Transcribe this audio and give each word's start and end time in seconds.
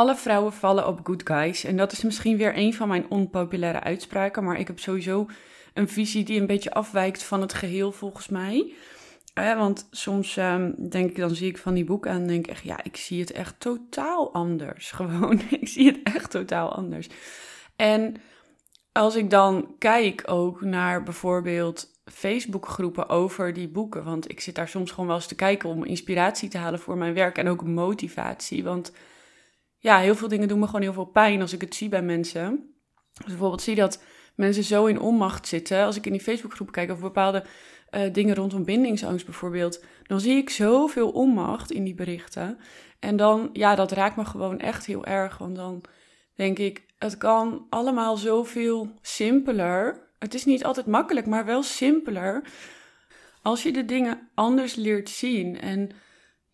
Alle 0.00 0.16
vrouwen 0.16 0.52
vallen 0.52 0.86
op 0.86 1.00
good 1.02 1.26
guys. 1.26 1.64
En 1.64 1.76
dat 1.76 1.92
is 1.92 2.02
misschien 2.02 2.36
weer 2.36 2.56
een 2.56 2.74
van 2.74 2.88
mijn 2.88 3.10
onpopulaire 3.10 3.80
uitspraken. 3.80 4.44
Maar 4.44 4.58
ik 4.58 4.66
heb 4.66 4.78
sowieso 4.78 5.26
een 5.74 5.88
visie 5.88 6.24
die 6.24 6.40
een 6.40 6.46
beetje 6.46 6.72
afwijkt 6.72 7.22
van 7.22 7.40
het 7.40 7.52
geheel 7.54 7.92
volgens 7.92 8.28
mij. 8.28 8.72
Eh, 9.34 9.56
want 9.56 9.88
soms 9.90 10.36
ehm, 10.36 10.72
denk 10.88 11.10
ik, 11.10 11.16
dan 11.16 11.34
zie 11.34 11.48
ik 11.48 11.58
van 11.58 11.74
die 11.74 11.84
boeken 11.84 12.10
en 12.10 12.26
denk 12.26 12.44
ik 12.44 12.50
echt, 12.50 12.62
ja, 12.62 12.82
ik 12.82 12.96
zie 12.96 13.20
het 13.20 13.32
echt 13.32 13.60
totaal 13.60 14.32
anders. 14.32 14.90
Gewoon, 15.00 15.40
ik 15.50 15.68
zie 15.68 15.86
het 15.86 16.00
echt 16.02 16.30
totaal 16.30 16.72
anders. 16.72 17.08
En 17.76 18.14
als 18.92 19.16
ik 19.16 19.30
dan 19.30 19.74
kijk 19.78 20.22
ook 20.26 20.60
naar 20.60 21.02
bijvoorbeeld 21.02 21.88
Facebookgroepen 22.04 23.08
over 23.08 23.52
die 23.52 23.68
boeken, 23.68 24.04
want 24.04 24.30
ik 24.30 24.40
zit 24.40 24.54
daar 24.54 24.68
soms 24.68 24.90
gewoon 24.90 25.06
wel 25.06 25.16
eens 25.16 25.26
te 25.26 25.34
kijken 25.34 25.68
om 25.68 25.84
inspiratie 25.84 26.48
te 26.48 26.58
halen 26.58 26.80
voor 26.80 26.96
mijn 26.96 27.14
werk 27.14 27.38
en 27.38 27.48
ook 27.48 27.64
motivatie. 27.64 28.64
Want 28.64 28.92
ja, 29.80 29.98
heel 29.98 30.14
veel 30.14 30.28
dingen 30.28 30.48
doen 30.48 30.58
me 30.58 30.66
gewoon 30.66 30.82
heel 30.82 30.92
veel 30.92 31.04
pijn 31.04 31.40
als 31.40 31.52
ik 31.52 31.60
het 31.60 31.74
zie 31.74 31.88
bij 31.88 32.02
mensen. 32.02 32.74
Dus 33.12 33.26
bijvoorbeeld 33.26 33.62
zie 33.62 33.74
dat 33.74 34.02
mensen 34.34 34.64
zo 34.64 34.86
in 34.86 35.00
onmacht 35.00 35.46
zitten. 35.46 35.84
Als 35.84 35.96
ik 35.96 36.06
in 36.06 36.12
die 36.12 36.20
Facebookgroepen 36.20 36.74
kijk 36.74 36.90
over 36.90 37.02
bepaalde 37.02 37.44
uh, 37.90 38.12
dingen 38.12 38.34
rondom 38.34 38.64
bindingsangst 38.64 39.24
bijvoorbeeld, 39.24 39.84
dan 40.06 40.20
zie 40.20 40.36
ik 40.36 40.50
zoveel 40.50 41.10
onmacht 41.10 41.70
in 41.70 41.84
die 41.84 41.94
berichten. 41.94 42.58
En 42.98 43.16
dan, 43.16 43.50
ja, 43.52 43.74
dat 43.74 43.92
raakt 43.92 44.16
me 44.16 44.24
gewoon 44.24 44.58
echt 44.58 44.86
heel 44.86 45.04
erg. 45.04 45.38
Want 45.38 45.56
dan 45.56 45.82
denk 46.34 46.58
ik, 46.58 46.84
het 46.98 47.16
kan 47.16 47.66
allemaal 47.70 48.16
zoveel 48.16 48.88
simpeler. 49.02 50.08
Het 50.18 50.34
is 50.34 50.44
niet 50.44 50.64
altijd 50.64 50.86
makkelijk, 50.86 51.26
maar 51.26 51.44
wel 51.44 51.62
simpeler. 51.62 52.42
Als 53.42 53.62
je 53.62 53.72
de 53.72 53.84
dingen 53.84 54.28
anders 54.34 54.74
leert 54.74 55.10
zien. 55.10 55.60
En 55.60 55.90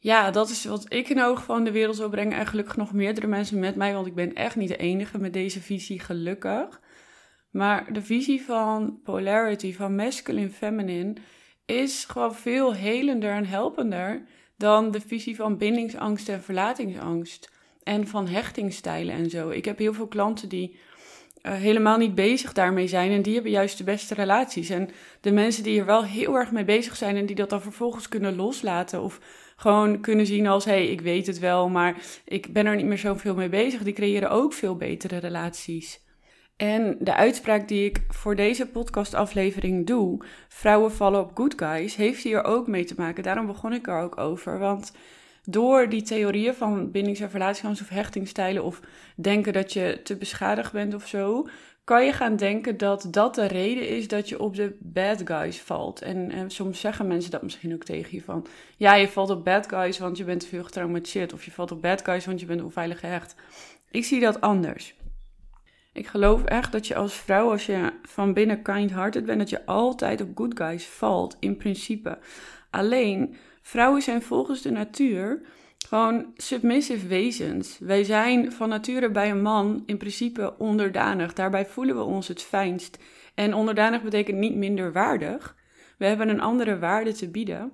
ja, 0.07 0.31
dat 0.31 0.49
is 0.51 0.65
wat 0.65 0.87
ik 0.89 1.09
in 1.09 1.23
oog 1.23 1.45
van 1.45 1.65
de 1.65 1.71
wereld 1.71 1.97
wil 1.97 2.09
brengen. 2.09 2.39
En 2.39 2.47
gelukkig 2.47 2.77
nog 2.77 2.93
meerdere 2.93 3.27
mensen 3.27 3.59
met 3.59 3.77
mij, 3.77 3.95
want 3.95 4.07
ik 4.07 4.15
ben 4.15 4.35
echt 4.35 4.57
niet 4.57 4.69
de 4.69 4.77
enige 4.77 5.19
met 5.19 5.33
deze 5.33 5.61
visie, 5.61 6.01
gelukkig. 6.01 6.81
Maar 7.51 7.93
de 7.93 8.03
visie 8.03 8.43
van 8.43 9.01
polarity, 9.05 9.75
van 9.75 9.95
masculine, 9.95 10.51
feminine, 10.51 11.15
is 11.65 12.05
gewoon 12.05 12.35
veel 12.35 12.75
helender 12.75 13.31
en 13.31 13.47
helpender 13.47 14.27
dan 14.57 14.91
de 14.91 15.01
visie 15.01 15.37
van 15.37 15.57
bindingsangst 15.57 16.29
en 16.29 16.43
verlatingsangst. 16.43 17.51
En 17.83 18.07
van 18.07 18.29
hechtingstijlen 18.29 19.15
en 19.15 19.31
zo. 19.31 19.51
Ik 19.51 19.65
heb 19.65 19.79
heel 19.79 19.95
veel 19.95 20.09
klanten 20.09 20.49
die 20.49 20.79
uh, 21.43 21.53
helemaal 21.53 21.99
niet 21.99 22.15
bezig 22.15 22.53
daarmee 22.53 22.87
zijn. 22.89 23.11
En 23.11 23.23
die 23.23 23.35
hebben 23.35 23.53
juist 23.53 23.79
de 23.79 23.85
beste 23.85 24.15
relaties. 24.15 24.71
En 24.71 24.89
de 25.21 25.33
mensen 25.33 25.63
die 25.63 25.79
er 25.79 25.87
wel 25.87 26.05
heel 26.05 26.35
erg 26.35 26.53
mee 26.53 26.65
bezig 26.65 26.97
zijn 26.97 27.17
en 27.17 27.27
die 27.27 27.37
dat 27.37 27.51
dan 27.51 27.63
vervolgens 27.63 28.09
kunnen 28.09 28.37
loslaten. 28.37 29.03
Of 29.03 29.21
gewoon 29.57 30.01
kunnen 30.01 30.27
zien 30.27 30.47
als, 30.47 30.65
hé, 30.65 30.71
hey, 30.71 30.87
ik 30.87 31.01
weet 31.01 31.27
het 31.27 31.39
wel, 31.39 31.69
maar 31.69 31.97
ik 32.25 32.53
ben 32.53 32.67
er 32.67 32.77
niet 32.77 32.87
meer 32.87 32.99
zoveel 32.99 33.35
mee 33.35 33.49
bezig. 33.49 33.83
Die 33.83 33.93
creëren 33.93 34.31
ook 34.31 34.53
veel 34.53 34.77
betere 34.77 35.17
relaties. 35.17 36.05
En 36.57 36.97
de 37.01 37.15
uitspraak 37.15 37.69
die 37.69 37.85
ik 37.85 38.01
voor 38.09 38.37
deze 38.37 38.67
podcastaflevering 38.67 39.87
doe, 39.87 40.25
vrouwen 40.49 40.93
vallen 40.93 41.21
op 41.21 41.31
good 41.35 41.55
guys, 41.57 41.97
heeft 41.97 42.23
hier 42.23 42.45
ook 42.45 42.67
mee 42.67 42.85
te 42.85 42.95
maken. 42.97 43.23
Daarom 43.23 43.47
begon 43.47 43.73
ik 43.73 43.87
er 43.87 44.01
ook 44.01 44.19
over. 44.19 44.59
Want 44.59 44.93
door 45.47 45.89
die 45.89 46.03
theorieën 46.03 46.55
van 46.55 46.91
bindings- 46.91 47.21
en 47.21 47.31
relatieangst 47.31 47.83
of 47.83 47.89
hechtingstijlen 47.89 48.65
of 48.65 48.81
denken 49.17 49.53
dat 49.53 49.73
je 49.73 50.01
te 50.03 50.17
beschadigd 50.17 50.73
bent 50.73 50.95
of 50.95 51.07
zo, 51.07 51.47
kan 51.85 52.05
je 52.05 52.13
gaan 52.13 52.37
denken 52.37 52.77
dat 52.77 53.09
dat 53.11 53.35
de 53.35 53.47
reden 53.47 53.89
is 53.89 54.09
dat 54.09 54.29
je 54.29 54.41
op 54.41 54.57
de 54.57 54.77
bad 54.81 55.23
guys 55.25 55.61
valt. 55.61 56.03
En, 56.03 56.31
en 56.31 56.51
soms 56.51 56.81
zeggen 56.81 57.07
mensen 57.07 57.31
dat 57.31 57.43
misschien 57.43 57.75
ook 57.75 57.85
tegen 57.85 58.15
je 58.15 58.23
van, 58.23 58.47
ja, 58.77 58.95
je 58.95 59.09
valt 59.09 59.31
op 59.31 59.45
bad 59.45 59.69
guys 59.69 59.99
want 59.99 60.17
je 60.17 60.25
bent 60.25 60.41
te 60.41 60.47
veel 60.47 60.65
getraumatiseerd 60.65 61.33
of 61.33 61.45
je 61.45 61.51
valt 61.51 61.73
op 61.73 61.83
bad 61.83 62.05
guys 62.05 62.27
want 62.27 62.41
je 62.41 62.47
bent 62.47 62.63
onveilig 62.63 63.01
gehecht. 63.01 63.35
Ik 63.91 64.05
zie 64.05 64.21
dat 64.21 64.41
anders. 64.41 64.95
Ik 65.93 66.07
geloof 66.07 66.45
echt 66.45 66.73
dat 66.73 66.87
je 66.87 66.95
als 66.95 67.15
vrouw, 67.15 67.51
als 67.51 67.67
je 67.67 67.93
van 68.03 68.33
binnen 68.33 68.63
kind-hearted 68.63 69.25
bent, 69.25 69.39
dat 69.39 69.51
je 69.51 69.67
altijd 69.67 70.21
op 70.21 70.29
good 70.35 70.59
guys 70.59 70.87
valt, 70.87 71.37
in 71.41 71.57
principe. 71.57 72.19
Alleen, 72.71 73.37
vrouwen 73.67 74.03
zijn 74.03 74.23
volgens 74.23 74.63
de 74.63 74.71
natuur 74.71 75.41
gewoon 75.89 76.33
submissive 76.37 77.07
wezens. 77.07 77.79
Wij 77.79 78.05
zijn 78.05 78.53
van 78.53 78.69
nature 78.69 79.11
bij 79.11 79.31
een 79.31 79.43
man 79.43 79.83
in 79.87 79.97
principe 79.97 80.55
onderdanig. 80.59 81.33
Daarbij 81.33 81.67
voelen 81.67 81.97
we 81.97 82.03
ons 82.03 82.29
het 82.29 82.43
fijnst. 82.43 82.99
En 83.35 83.55
onderdanig 83.55 84.03
betekent 84.03 84.39
niet 84.39 84.55
minder 84.55 84.93
waardig. 84.93 85.57
We 85.99 86.07
hebben 86.07 86.29
een 86.29 86.41
andere 86.41 86.79
waarde 86.79 87.13
te 87.13 87.31
bieden. 87.31 87.73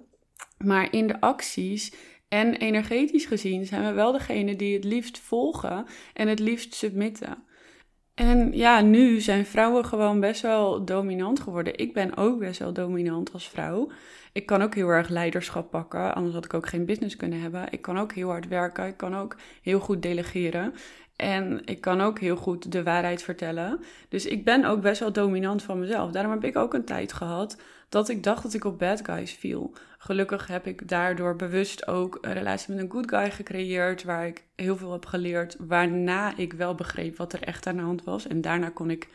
Maar 0.59 0.93
in 0.93 1.07
de 1.07 1.21
acties 1.21 1.95
en 2.29 2.55
energetisch 2.55 3.27
gezien 3.27 3.67
zijn 3.67 3.85
we 3.85 3.93
wel 3.93 4.13
degene 4.13 4.57
die 4.57 4.75
het 4.75 4.85
liefst 4.85 5.19
volgen 5.19 5.87
en 6.15 6.29
het 6.29 6.39
liefst 6.39 6.75
submitten. 6.75 7.45
En 8.15 8.53
ja, 8.53 8.81
nu 8.81 9.21
zijn 9.21 9.47
vrouwen 9.47 9.85
gewoon 9.85 10.21
best 10.21 10.43
wel 10.43 10.85
dominant 10.85 11.41
geworden. 11.41 11.79
Ik 11.79 11.93
ben 11.93 12.17
ook 12.17 12.39
best 12.39 12.59
wel 12.59 12.73
dominant 12.73 13.33
als 13.33 13.49
vrouw. 13.49 13.91
Ik 14.33 14.47
kan 14.47 14.63
ook 14.63 14.75
heel 14.75 14.89
erg 14.89 15.09
leiderschap 15.09 15.71
pakken, 15.71 16.15
anders 16.15 16.35
had 16.35 16.45
ik 16.45 16.55
ook 16.55 16.69
geen 16.69 16.85
business 16.85 17.17
kunnen 17.17 17.41
hebben. 17.41 17.67
Ik 17.71 17.83
kan 17.83 17.99
ook 17.99 18.13
heel 18.13 18.29
hard 18.29 18.49
werken, 18.49 18.87
ik 18.87 18.97
kan 18.97 19.17
ook 19.17 19.37
heel 19.63 19.81
goed 19.81 20.03
delegeren. 20.03 20.75
En 21.17 21.61
ik 21.65 21.81
kan 21.81 22.01
ook 22.01 22.19
heel 22.19 22.37
goed 22.37 22.73
de 22.73 22.83
waarheid 22.83 23.23
vertellen. 23.23 23.81
Dus 24.09 24.27
ik 24.27 24.45
ben 24.45 24.65
ook 24.65 24.81
best 24.81 25.01
wel 25.01 25.13
dominant 25.13 25.63
van 25.63 25.79
mezelf. 25.79 26.11
Daarom 26.11 26.33
heb 26.33 26.45
ik 26.45 26.57
ook 26.57 26.75
een 26.75 26.85
tijd 26.85 27.13
gehad 27.13 27.57
dat 27.93 28.09
ik 28.09 28.23
dacht 28.23 28.43
dat 28.43 28.55
ik 28.55 28.65
op 28.65 28.79
bad 28.79 29.05
guys 29.05 29.33
viel. 29.33 29.73
Gelukkig 29.99 30.47
heb 30.47 30.67
ik 30.67 30.89
daardoor 30.89 31.37
bewust 31.37 31.87
ook 31.87 32.19
een 32.21 32.33
relatie 32.33 32.75
met 32.75 32.83
een 32.83 32.91
good 32.91 33.09
guy 33.09 33.31
gecreëerd, 33.31 34.05
waar 34.05 34.27
ik 34.27 34.45
heel 34.57 34.77
veel 34.77 34.93
heb 34.93 35.07
geleerd, 35.07 35.57
waarna 35.59 36.37
ik 36.37 36.53
wel 36.53 36.75
begreep 36.75 37.17
wat 37.17 37.33
er 37.33 37.43
echt 37.43 37.67
aan 37.67 37.77
de 37.77 37.83
hand 37.83 38.05
was. 38.05 38.27
En 38.27 38.41
daarna 38.41 38.69
kon 38.69 38.91
ik 38.91 39.09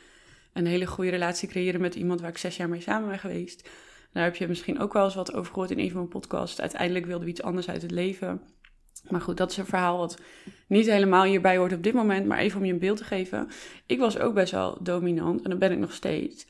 een 0.53 0.65
hele 0.65 0.85
goede 0.85 1.09
relatie 1.09 1.49
creëren 1.49 1.81
met 1.81 1.95
iemand 1.95 2.21
waar 2.21 2.29
ik 2.29 2.37
zes 2.37 2.57
jaar 2.57 2.69
mee 2.69 2.81
samen 2.81 3.09
ben 3.09 3.19
geweest. 3.19 3.69
Daar 4.13 4.23
heb 4.23 4.35
je 4.35 4.47
misschien 4.47 4.79
ook 4.79 4.93
wel 4.93 5.03
eens 5.03 5.15
wat 5.15 5.33
over 5.33 5.51
gehoord 5.51 5.71
in 5.71 5.79
een 5.79 5.91
van 5.91 5.97
mijn 5.97 6.09
podcasts. 6.09 6.61
Uiteindelijk 6.61 7.05
wilden 7.05 7.25
we 7.25 7.31
iets 7.31 7.43
anders 7.43 7.69
uit 7.69 7.81
het 7.81 7.91
leven. 7.91 8.41
Maar 9.09 9.21
goed, 9.21 9.37
dat 9.37 9.51
is 9.51 9.57
een 9.57 9.65
verhaal 9.65 9.97
wat 9.97 10.19
niet 10.67 10.85
helemaal 10.85 11.23
hierbij 11.23 11.57
hoort 11.57 11.73
op 11.73 11.83
dit 11.83 11.93
moment. 11.93 12.25
Maar 12.25 12.37
even 12.37 12.59
om 12.59 12.65
je 12.65 12.73
een 12.73 12.79
beeld 12.79 12.97
te 12.97 13.03
geven. 13.03 13.47
Ik 13.85 13.99
was 13.99 14.19
ook 14.19 14.33
best 14.33 14.51
wel 14.51 14.77
dominant 14.81 15.41
en 15.41 15.49
dat 15.49 15.59
ben 15.59 15.71
ik 15.71 15.77
nog 15.79 15.93
steeds. 15.93 16.47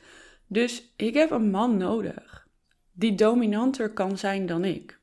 Dus 0.48 0.92
ik 0.96 1.14
heb 1.14 1.30
een 1.30 1.50
man 1.50 1.76
nodig 1.76 2.46
die 2.92 3.14
dominanter 3.14 3.90
kan 3.90 4.18
zijn 4.18 4.46
dan 4.46 4.64
ik. 4.64 4.98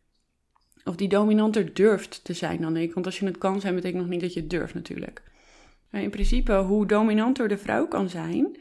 Of 0.84 0.96
die 0.96 1.08
dominanter 1.08 1.74
durft 1.74 2.24
te 2.24 2.34
zijn 2.34 2.62
dan 2.62 2.78
ik. 2.78 2.94
Want 2.94 3.06
als 3.06 3.20
je 3.20 3.26
het 3.26 3.38
kan 3.38 3.62
zijn, 3.62 3.76
betekent 3.76 4.02
nog 4.02 4.12
niet 4.12 4.22
dat 4.22 4.34
je 4.34 4.40
het 4.40 4.50
durft 4.50 4.74
natuurlijk. 4.74 5.24
In 5.92 6.10
principe, 6.10 6.54
hoe 6.54 6.86
dominanter 6.86 7.48
de 7.48 7.58
vrouw 7.58 7.88
kan 7.88 8.10
zijn, 8.10 8.58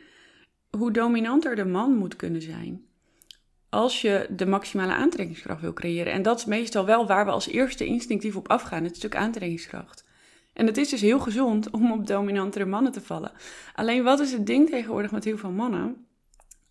hoe 0.71 0.91
dominanter 0.91 1.57
de 1.57 1.65
man 1.65 1.97
moet 1.97 2.17
kunnen 2.17 2.43
zijn. 2.43 2.85
Als 3.69 4.01
je 4.01 4.27
de 4.31 4.47
maximale 4.47 4.93
aantrekkingskracht 4.93 5.61
wil 5.61 5.73
creëren. 5.73 6.13
En 6.13 6.23
dat 6.23 6.39
is 6.39 6.45
meestal 6.45 6.85
wel 6.85 7.07
waar 7.07 7.25
we 7.25 7.31
als 7.31 7.49
eerste 7.49 7.87
instinctief 7.87 8.37
op 8.37 8.49
afgaan, 8.49 8.85
het 8.85 8.97
stuk 8.97 9.17
aantrekkingskracht. 9.17 10.05
En 10.53 10.67
het 10.67 10.77
is 10.77 10.89
dus 10.89 11.01
heel 11.01 11.19
gezond 11.19 11.71
om 11.71 11.93
op 11.93 12.07
dominantere 12.07 12.65
mannen 12.65 12.93
te 12.93 13.01
vallen. 13.01 13.33
Alleen 13.75 14.03
wat 14.03 14.21
is 14.21 14.33
het 14.33 14.47
ding 14.47 14.69
tegenwoordig 14.71 15.11
met 15.11 15.25
heel 15.25 15.39
veel 15.39 15.51
mannen? 15.51 16.04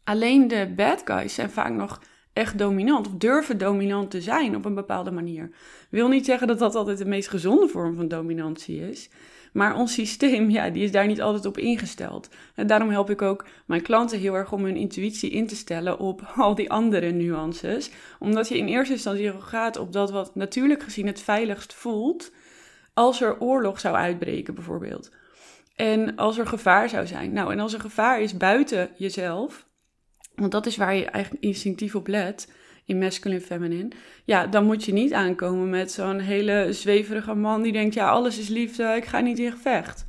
Alleen 0.04 0.48
de 0.48 0.74
bad 0.76 1.02
guys 1.06 1.34
zijn 1.34 1.50
vaak 1.50 1.72
nog 1.72 2.02
echt 2.34 2.58
dominant 2.58 3.08
of 3.08 3.14
durven 3.14 3.58
dominant 3.58 4.12
te 4.12 4.22
zijn 4.22 4.56
op 4.56 4.66
een 4.66 4.76
bepaalde 4.76 5.12
manier. 5.12 5.50
Wil 5.90 6.08
niet 6.08 6.26
zeggen 6.26 6.48
dat 6.48 6.60
dat 6.60 6.76
altijd 6.76 6.98
de 6.98 7.06
meest 7.06 7.30
gezonde 7.30 7.68
vorm 7.68 7.96
van 7.96 8.08
dominantie 8.08 8.90
is. 8.90 9.10
Maar 9.54 9.76
ons 9.76 9.94
systeem, 9.94 10.50
ja, 10.50 10.70
die 10.70 10.84
is 10.84 10.92
daar 10.92 11.08
niet 11.08 11.22
altijd 11.22 11.46
op 11.46 11.58
ingesteld. 11.58 12.30
En 12.56 12.68
daarom 12.68 12.90
help 12.90 13.10
ik 13.10 13.22
ook 13.22 13.46
mijn 13.66 13.82
klanten 13.82 14.20
heel 14.20 14.34
erg 14.34 14.52
om 14.52 14.64
hun 14.64 14.76
intuïtie 14.76 15.30
in 15.30 15.48
te 15.48 15.56
stellen 15.56 16.00
op 16.00 16.22
al 16.36 16.56
die 16.56 16.72
andere 16.72 17.12
nuances. 17.12 17.92
Omdat 18.20 18.48
je 18.48 18.58
in 18.58 18.68
eerste 18.68 18.94
instantie 18.94 19.42
gaat 19.42 19.78
op 19.78 19.92
dat 19.92 20.12
wat 20.12 20.36
natuurlijk 20.36 20.84
gezien 20.84 21.08
het 21.08 21.22
veiligst 21.22 21.74
voelt. 21.74 22.32
Als 22.94 23.22
er 23.22 23.40
oorlog 23.40 23.80
zou 23.80 23.96
uitbreken, 23.96 24.56
bijvoorbeeld. 24.56 25.12
En 25.76 26.16
als 26.16 26.38
er 26.38 26.48
gevaar 26.48 26.90
zou 26.90 27.08
zijn. 27.08 27.34
Nou, 27.34 27.52
en 27.52 27.60
als 27.60 27.74
er 27.74 27.80
gevaar 27.80 28.22
is 28.22 28.38
buiten 28.38 28.90
jezelf, 28.98 29.68
want 30.36 30.52
dat 30.52 30.66
is 30.66 30.78
waar 30.78 30.96
je 30.96 31.06
eigenlijk 31.06 31.44
instinctief 31.44 31.96
op 31.96 32.08
let 32.08 32.52
in 32.86 32.98
masculine 32.98 33.42
feminine. 33.42 33.88
Ja, 34.26 34.48
dan 34.48 34.66
moet 34.66 34.84
je 34.84 34.94
niet 34.94 35.14
aankomen 35.14 35.70
met 35.70 35.92
zo'n 35.92 36.20
hele 36.20 36.68
zweverige 36.70 37.34
man 37.34 37.62
die 37.62 37.72
denkt: 37.72 37.94
ja, 37.94 38.10
alles 38.10 38.40
is 38.40 38.48
liefde, 38.48 38.84
ik 38.96 39.06
ga 39.06 39.20
niet 39.20 39.40
in 39.40 39.52
gevecht. 39.52 40.06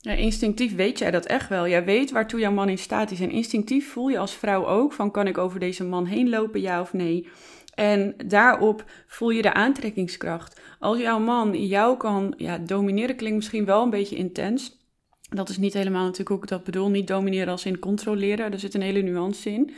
Instinctief 0.00 0.74
weet 0.74 0.98
jij 0.98 1.10
dat 1.10 1.26
echt 1.26 1.48
wel. 1.48 1.68
Jij 1.68 1.84
weet 1.84 2.10
waartoe 2.10 2.40
jouw 2.40 2.52
man 2.52 2.68
in 2.68 2.78
staat 2.78 3.10
is. 3.10 3.20
En 3.20 3.30
instinctief 3.30 3.90
voel 3.90 4.08
je 4.08 4.18
als 4.18 4.34
vrouw 4.34 4.66
ook 4.66 4.92
van: 4.92 5.10
kan 5.10 5.26
ik 5.26 5.38
over 5.38 5.60
deze 5.60 5.84
man 5.84 6.06
heen 6.06 6.28
lopen, 6.28 6.60
ja 6.60 6.80
of 6.80 6.92
nee? 6.92 7.28
En 7.74 8.14
daarop 8.26 8.84
voel 9.06 9.30
je 9.30 9.42
de 9.42 9.52
aantrekkingskracht. 9.52 10.60
Als 10.78 10.98
jouw 10.98 11.18
man 11.18 11.66
jou 11.66 11.96
kan 11.96 12.34
ja, 12.36 12.58
domineren, 12.58 13.16
klinkt 13.16 13.36
misschien 13.36 13.64
wel 13.64 13.82
een 13.82 13.90
beetje 13.90 14.16
intens. 14.16 14.85
Dat 15.28 15.48
is 15.48 15.56
niet 15.56 15.74
helemaal 15.74 16.02
natuurlijk 16.02 16.28
hoe 16.28 16.42
ik 16.42 16.48
dat 16.48 16.64
bedoel. 16.64 16.88
Niet 16.88 17.06
domineren 17.06 17.48
als 17.48 17.64
in 17.64 17.78
controleren. 17.78 18.52
Er 18.52 18.58
zit 18.58 18.74
een 18.74 18.82
hele 18.82 19.02
nuance 19.02 19.50
in. 19.50 19.74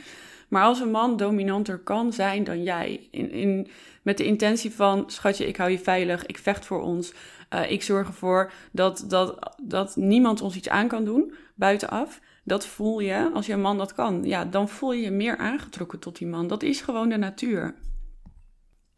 Maar 0.47 0.63
als 0.63 0.79
een 0.79 0.91
man 0.91 1.17
dominanter 1.17 1.77
kan 1.77 2.13
zijn 2.13 2.43
dan 2.43 2.63
jij, 2.63 3.07
in, 3.11 3.31
in, 3.31 3.67
met 4.01 4.17
de 4.17 4.25
intentie 4.25 4.71
van, 4.71 5.03
schatje, 5.07 5.47
ik 5.47 5.57
hou 5.57 5.71
je 5.71 5.79
veilig, 5.79 6.25
ik 6.25 6.37
vecht 6.37 6.65
voor 6.65 6.81
ons, 6.81 7.13
Uh, 7.53 7.71
ik 7.71 7.83
zorg 7.83 8.07
ervoor 8.07 8.51
dat, 8.71 9.05
dat, 9.07 9.55
dat 9.61 9.95
niemand 9.95 10.41
ons 10.41 10.55
iets 10.55 10.69
aan 10.69 10.87
kan 10.87 11.05
doen 11.05 11.33
buitenaf. 11.55 12.19
Dat 12.43 12.65
voel 12.65 12.99
je 12.99 13.29
als 13.33 13.45
je 13.45 13.53
een 13.53 13.61
man 13.61 13.77
dat 13.77 13.93
kan. 13.93 14.23
Ja, 14.23 14.45
dan 14.45 14.69
voel 14.69 14.93
je 14.93 15.01
je 15.01 15.11
meer 15.11 15.37
aangetrokken 15.37 15.99
tot 15.99 16.17
die 16.17 16.27
man. 16.27 16.47
Dat 16.47 16.63
is 16.63 16.81
gewoon 16.81 17.09
de 17.09 17.17
natuur. 17.17 17.73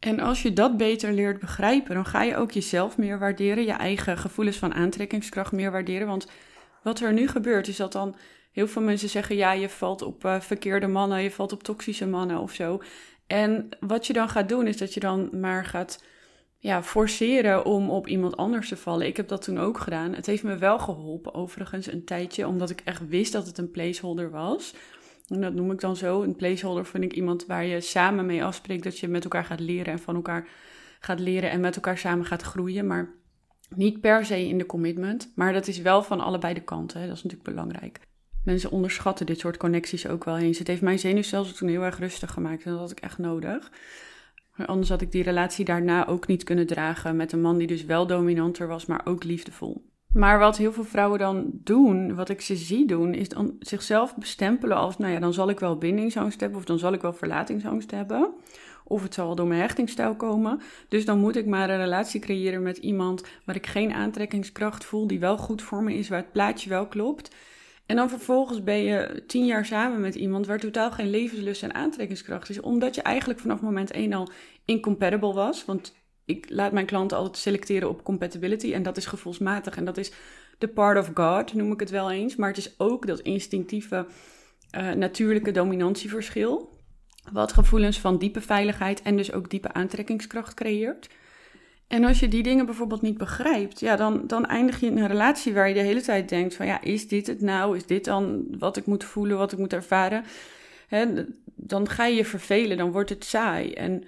En 0.04 0.20
als 0.20 0.42
je 0.42 0.52
dat 0.52 0.76
beter 0.76 1.12
leert 1.12 1.38
begrijpen, 1.38 1.94
dan 1.94 2.06
ga 2.06 2.22
je 2.22 2.36
ook 2.36 2.50
jezelf 2.50 2.98
meer 2.98 3.18
waarderen, 3.18 3.64
je 3.64 3.72
eigen 3.72 4.18
gevoelens 4.18 4.56
van 4.56 4.74
aantrekkingskracht 4.74 5.52
meer 5.52 5.70
waarderen. 5.70 6.06
Want 6.06 6.26
wat 6.82 7.00
er 7.00 7.12
nu 7.12 7.28
gebeurt, 7.28 7.68
is 7.68 7.76
dat 7.76 7.92
dan 7.92 8.16
heel 8.52 8.68
veel 8.68 8.82
mensen 8.82 9.08
zeggen: 9.08 9.36
ja, 9.36 9.52
je 9.52 9.68
valt 9.68 10.02
op 10.02 10.24
uh, 10.24 10.40
verkeerde 10.40 10.86
mannen, 10.86 11.22
je 11.22 11.30
valt 11.30 11.52
op 11.52 11.62
toxische 11.62 12.06
mannen 12.06 12.38
of 12.38 12.52
zo. 12.52 12.82
En 13.26 13.68
wat 13.80 14.06
je 14.06 14.12
dan 14.12 14.28
gaat 14.28 14.48
doen, 14.48 14.66
is 14.66 14.76
dat 14.76 14.94
je 14.94 15.00
dan 15.00 15.40
maar 15.40 15.64
gaat 15.64 16.04
ja, 16.58 16.82
forceren 16.82 17.64
om 17.64 17.90
op 17.90 18.08
iemand 18.08 18.36
anders 18.36 18.68
te 18.68 18.76
vallen. 18.76 19.06
Ik 19.06 19.16
heb 19.16 19.28
dat 19.28 19.42
toen 19.42 19.58
ook 19.58 19.78
gedaan. 19.78 20.14
Het 20.14 20.26
heeft 20.26 20.42
me 20.42 20.56
wel 20.56 20.78
geholpen, 20.78 21.34
overigens, 21.34 21.92
een 21.92 22.04
tijdje, 22.04 22.46
omdat 22.46 22.70
ik 22.70 22.80
echt 22.84 23.08
wist 23.08 23.32
dat 23.32 23.46
het 23.46 23.58
een 23.58 23.70
placeholder 23.70 24.30
was. 24.30 24.74
En 25.26 25.40
dat 25.40 25.54
noem 25.54 25.70
ik 25.70 25.80
dan 25.80 25.96
zo. 25.96 26.22
Een 26.22 26.36
placeholder 26.36 26.86
vind 26.86 27.04
ik 27.04 27.12
iemand 27.12 27.46
waar 27.46 27.64
je 27.64 27.80
samen 27.80 28.26
mee 28.26 28.44
afspreekt 28.44 28.84
dat 28.84 28.98
je 28.98 29.08
met 29.08 29.24
elkaar 29.24 29.44
gaat 29.44 29.60
leren 29.60 29.92
en 29.92 29.98
van 29.98 30.14
elkaar 30.14 30.48
gaat 31.00 31.20
leren 31.20 31.50
en 31.50 31.60
met 31.60 31.76
elkaar 31.76 31.98
samen 31.98 32.26
gaat 32.26 32.42
groeien. 32.42 32.86
Maar 32.86 33.14
niet 33.68 34.00
per 34.00 34.24
se 34.24 34.48
in 34.48 34.58
de 34.58 34.66
commitment. 34.66 35.32
Maar 35.34 35.52
dat 35.52 35.66
is 35.66 35.78
wel 35.78 36.02
van 36.02 36.20
allebei 36.20 36.54
de 36.54 36.60
kanten. 36.60 37.00
Hè. 37.00 37.06
Dat 37.06 37.16
is 37.16 37.22
natuurlijk 37.22 37.50
belangrijk. 37.50 38.00
Mensen 38.44 38.70
onderschatten 38.70 39.26
dit 39.26 39.38
soort 39.38 39.56
connecties 39.56 40.06
ook 40.06 40.24
wel 40.24 40.38
eens. 40.38 40.58
Het 40.58 40.66
heeft 40.66 40.82
mijn 40.82 40.98
zenuwstelsel 40.98 41.54
toen 41.54 41.68
heel 41.68 41.82
erg 41.82 41.98
rustig 41.98 42.32
gemaakt 42.32 42.64
en 42.64 42.70
dat 42.70 42.80
had 42.80 42.90
ik 42.90 43.00
echt 43.00 43.18
nodig. 43.18 43.70
Anders 44.56 44.88
had 44.88 45.00
ik 45.00 45.12
die 45.12 45.22
relatie 45.22 45.64
daarna 45.64 46.06
ook 46.06 46.26
niet 46.26 46.44
kunnen 46.44 46.66
dragen 46.66 47.16
met 47.16 47.32
een 47.32 47.40
man 47.40 47.58
die 47.58 47.66
dus 47.66 47.84
wel 47.84 48.06
dominanter 48.06 48.66
was, 48.66 48.86
maar 48.86 49.00
ook 49.04 49.24
liefdevol. 49.24 49.90
Maar 50.14 50.38
wat 50.38 50.56
heel 50.56 50.72
veel 50.72 50.84
vrouwen 50.84 51.18
dan 51.18 51.50
doen, 51.52 52.14
wat 52.14 52.28
ik 52.28 52.40
ze 52.40 52.56
zie 52.56 52.86
doen, 52.86 53.14
is 53.14 53.28
dan 53.28 53.56
zichzelf 53.60 54.16
bestempelen 54.16 54.76
als, 54.76 54.98
nou 54.98 55.12
ja, 55.12 55.20
dan 55.20 55.32
zal 55.32 55.48
ik 55.48 55.60
wel 55.60 55.78
bindingsangst 55.78 56.40
hebben 56.40 56.58
of 56.58 56.64
dan 56.64 56.78
zal 56.78 56.92
ik 56.92 57.02
wel 57.02 57.12
verlatingsangst 57.12 57.90
hebben. 57.90 58.34
Of 58.84 59.02
het 59.02 59.14
zal 59.14 59.26
wel 59.26 59.34
door 59.34 59.46
mijn 59.46 59.60
hechtingstijl 59.60 60.14
komen. 60.14 60.60
Dus 60.88 61.04
dan 61.04 61.18
moet 61.18 61.36
ik 61.36 61.46
maar 61.46 61.70
een 61.70 61.78
relatie 61.78 62.20
creëren 62.20 62.62
met 62.62 62.76
iemand 62.76 63.24
waar 63.44 63.56
ik 63.56 63.66
geen 63.66 63.92
aantrekkingskracht 63.92 64.84
voel, 64.84 65.06
die 65.06 65.20
wel 65.20 65.36
goed 65.36 65.62
voor 65.62 65.82
me 65.82 65.94
is, 65.94 66.08
waar 66.08 66.18
het 66.18 66.32
plaatje 66.32 66.68
wel 66.68 66.86
klopt. 66.86 67.34
En 67.86 67.96
dan 67.96 68.08
vervolgens 68.08 68.62
ben 68.62 68.82
je 68.82 69.24
tien 69.26 69.46
jaar 69.46 69.66
samen 69.66 70.00
met 70.00 70.14
iemand 70.14 70.46
waar 70.46 70.58
totaal 70.58 70.90
geen 70.90 71.10
levenslust 71.10 71.62
en 71.62 71.74
aantrekkingskracht 71.74 72.48
is. 72.48 72.60
Omdat 72.60 72.94
je 72.94 73.02
eigenlijk 73.02 73.40
vanaf 73.40 73.60
moment 73.60 73.90
één 73.90 74.12
al 74.12 74.30
incompatible 74.64 75.32
was. 75.32 75.64
Want 75.64 75.94
ik 76.24 76.46
laat 76.50 76.72
mijn 76.72 76.86
klanten 76.86 77.16
altijd 77.16 77.36
selecteren 77.36 77.88
op 77.88 78.04
compatibility. 78.04 78.72
En 78.72 78.82
dat 78.82 78.96
is 78.96 79.06
gevoelsmatig. 79.06 79.76
En 79.76 79.84
dat 79.84 79.96
is 79.96 80.12
the 80.58 80.68
part 80.68 80.98
of 80.98 81.10
God, 81.14 81.54
noem 81.54 81.72
ik 81.72 81.80
het 81.80 81.90
wel 81.90 82.10
eens. 82.10 82.36
Maar 82.36 82.48
het 82.48 82.58
is 82.58 82.74
ook 82.78 83.06
dat 83.06 83.20
instinctieve, 83.20 84.06
uh, 84.76 84.92
natuurlijke 84.92 85.50
dominantieverschil. 85.50 86.80
Wat 87.32 87.52
gevoelens 87.52 88.00
van 88.00 88.18
diepe 88.18 88.40
veiligheid 88.40 89.02
en 89.02 89.16
dus 89.16 89.32
ook 89.32 89.50
diepe 89.50 89.72
aantrekkingskracht 89.72 90.54
creëert. 90.54 91.08
En 91.86 92.04
als 92.04 92.20
je 92.20 92.28
die 92.28 92.42
dingen 92.42 92.66
bijvoorbeeld 92.66 93.02
niet 93.02 93.18
begrijpt, 93.18 93.80
ja, 93.80 93.96
dan, 93.96 94.26
dan 94.26 94.46
eindig 94.46 94.80
je 94.80 94.86
in 94.86 94.98
een 94.98 95.06
relatie 95.06 95.54
waar 95.54 95.68
je 95.68 95.74
de 95.74 95.80
hele 95.80 96.00
tijd 96.00 96.28
denkt 96.28 96.54
van 96.54 96.66
ja, 96.66 96.80
is 96.80 97.08
dit 97.08 97.26
het 97.26 97.40
nou? 97.40 97.76
Is 97.76 97.86
dit 97.86 98.04
dan 98.04 98.46
wat 98.58 98.76
ik 98.76 98.86
moet 98.86 99.04
voelen, 99.04 99.38
wat 99.38 99.52
ik 99.52 99.58
moet 99.58 99.72
ervaren? 99.72 100.24
dan 101.54 101.88
ga 101.88 102.06
je 102.06 102.16
je 102.16 102.24
vervelen, 102.24 102.76
dan 102.76 102.92
wordt 102.92 103.10
het 103.10 103.24
saai. 103.24 103.72
En 103.72 104.04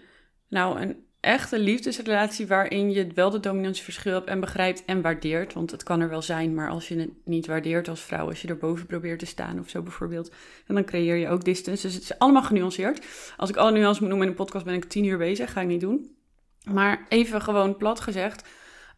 nou, 0.49 0.81
een 0.81 0.97
echte 1.25 1.59
liefdesrelatie 1.59 2.47
waarin 2.47 2.91
je 2.91 3.07
wel 3.15 3.31
de 3.31 3.41
dominantieverschil 3.41 4.13
hebt 4.13 4.29
en 4.29 4.41
begrijpt 4.41 4.85
en 4.85 5.03
waardeert, 5.03 5.53
want 5.53 5.71
het 5.71 5.83
kan 5.83 6.01
er 6.01 6.09
wel 6.09 6.23
zijn, 6.23 6.55
maar 6.55 6.69
als 6.69 6.89
je 6.89 6.99
het 6.99 7.11
niet 7.25 7.47
waardeert 7.47 7.89
als 7.89 8.01
vrouw, 8.01 8.29
als 8.29 8.43
je 8.43 8.49
erboven 8.49 8.87
probeert 8.87 9.19
te 9.19 9.27
staan 9.27 9.59
of 9.59 9.69
zo 9.69 9.83
bijvoorbeeld, 9.83 10.33
dan 10.67 10.85
creëer 10.85 11.17
je 11.17 11.29
ook 11.29 11.45
distance. 11.45 11.87
Dus 11.87 11.95
het 11.95 12.03
is 12.03 12.19
allemaal 12.19 12.43
genuanceerd. 12.43 13.07
Als 13.37 13.51
ik 13.51 13.57
alle 13.57 13.73
nuances 13.73 14.01
moet 14.01 14.09
noemen 14.09 14.27
in 14.27 14.33
een 14.33 14.39
podcast, 14.39 14.65
ben 14.65 14.75
ik 14.75 14.85
tien 14.85 15.05
uur 15.05 15.19
bezig, 15.19 15.53
ga 15.53 15.61
ik 15.61 15.67
niet 15.67 15.81
doen. 15.81 16.17
Maar 16.65 17.07
even 17.09 17.43
gewoon 17.43 17.77
plat 17.77 18.01
gezegd, 18.01 18.49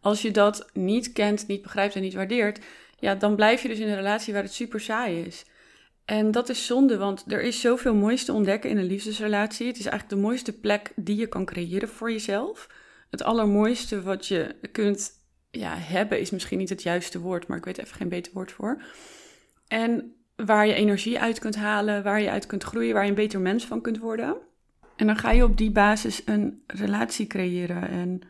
als 0.01 0.21
je 0.21 0.31
dat 0.31 0.69
niet 0.73 1.13
kent, 1.13 1.47
niet 1.47 1.61
begrijpt 1.61 1.95
en 1.95 2.01
niet 2.01 2.13
waardeert, 2.13 2.59
ja, 2.99 3.15
dan 3.15 3.35
blijf 3.35 3.61
je 3.61 3.67
dus 3.67 3.79
in 3.79 3.87
een 3.87 3.95
relatie 3.95 4.33
waar 4.33 4.43
het 4.43 4.53
super 4.53 4.79
saai 4.79 5.21
is. 5.21 5.45
En 6.07 6.31
dat 6.31 6.49
is 6.49 6.65
zonde, 6.65 6.97
want 6.97 7.23
er 7.31 7.41
is 7.41 7.61
zoveel 7.61 7.95
moois 7.95 8.25
te 8.25 8.33
ontdekken 8.33 8.69
in 8.69 8.77
een 8.77 8.85
liefdesrelatie. 8.85 9.67
Het 9.67 9.79
is 9.79 9.85
eigenlijk 9.85 10.21
de 10.21 10.27
mooiste 10.27 10.59
plek 10.59 10.91
die 10.95 11.15
je 11.15 11.27
kan 11.27 11.45
creëren 11.45 11.89
voor 11.89 12.11
jezelf. 12.11 12.69
Het 13.09 13.23
allermooiste 13.23 14.01
wat 14.01 14.27
je 14.27 14.55
kunt 14.71 15.11
ja, 15.51 15.75
hebben 15.77 16.19
is 16.19 16.31
misschien 16.31 16.57
niet 16.57 16.69
het 16.69 16.83
juiste 16.83 17.19
woord, 17.19 17.47
maar 17.47 17.57
ik 17.57 17.65
weet 17.65 17.77
even 17.77 17.95
geen 17.95 18.09
beter 18.09 18.33
woord 18.33 18.51
voor. 18.51 18.81
En 19.67 20.15
waar 20.35 20.67
je 20.67 20.73
energie 20.73 21.19
uit 21.19 21.39
kunt 21.39 21.55
halen, 21.55 22.03
waar 22.03 22.21
je 22.21 22.29
uit 22.29 22.45
kunt 22.45 22.63
groeien, 22.63 22.93
waar 22.93 23.03
je 23.03 23.09
een 23.09 23.15
beter 23.15 23.39
mens 23.39 23.65
van 23.65 23.81
kunt 23.81 23.97
worden. 23.97 24.35
En 24.95 25.05
dan 25.05 25.17
ga 25.17 25.31
je 25.31 25.43
op 25.43 25.57
die 25.57 25.71
basis 25.71 26.21
een 26.25 26.63
relatie 26.67 27.27
creëren. 27.27 27.89
En 27.89 28.21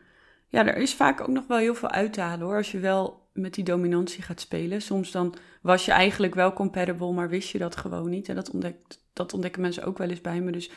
ja, 0.48 0.66
er 0.66 0.76
is 0.76 0.94
vaak 0.94 1.20
ook 1.20 1.28
nog 1.28 1.46
wel 1.46 1.58
heel 1.58 1.74
veel 1.74 1.90
uit 1.90 2.12
te 2.12 2.20
halen 2.20 2.46
hoor. 2.46 2.56
Als 2.56 2.72
je 2.72 2.78
wel 2.78 3.28
met 3.32 3.54
die 3.54 3.64
dominantie 3.64 4.22
gaat 4.22 4.40
spelen. 4.40 4.82
Soms 4.82 5.10
dan 5.10 5.34
was 5.62 5.84
je 5.84 5.92
eigenlijk 5.92 6.34
wel 6.34 6.52
compatible, 6.52 7.12
maar 7.12 7.28
wist 7.28 7.50
je 7.50 7.58
dat 7.58 7.76
gewoon 7.76 8.10
niet. 8.10 8.28
En 8.28 8.34
dat, 8.34 8.50
ontdekt, 8.50 9.04
dat 9.12 9.32
ontdekken 9.32 9.62
mensen 9.62 9.84
ook 9.84 9.98
wel 9.98 10.08
eens 10.08 10.20
bij 10.20 10.40
me. 10.40 10.52
Dus 10.52 10.70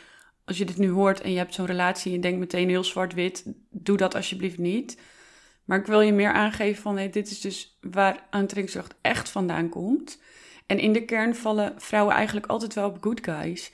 als 0.45 0.57
je 0.57 0.65
dit 0.65 0.77
nu 0.77 0.89
hoort 0.89 1.21
en 1.21 1.31
je 1.31 1.37
hebt 1.37 1.53
zo'n 1.53 1.65
relatie 1.65 2.11
en 2.11 2.15
je 2.15 2.21
denkt 2.21 2.39
meteen 2.39 2.69
heel 2.69 2.83
zwart-wit, 2.83 3.43
doe 3.69 3.97
dat 3.97 4.15
alsjeblieft 4.15 4.57
niet. 4.57 4.99
Maar 5.65 5.79
ik 5.79 5.85
wil 5.85 6.01
je 6.01 6.13
meer 6.13 6.31
aangeven 6.31 6.81
van, 6.81 6.97
hey, 6.97 7.09
dit 7.09 7.31
is 7.31 7.41
dus 7.41 7.77
waar 7.81 8.27
aantrekkingskracht 8.29 8.95
echt 9.01 9.29
vandaan 9.29 9.69
komt. 9.69 10.21
En 10.65 10.79
in 10.79 10.93
de 10.93 11.05
kern 11.05 11.35
vallen 11.35 11.73
vrouwen 11.77 12.15
eigenlijk 12.15 12.45
altijd 12.45 12.73
wel 12.73 12.89
op 12.89 12.97
good 13.01 13.23
guys. 13.23 13.71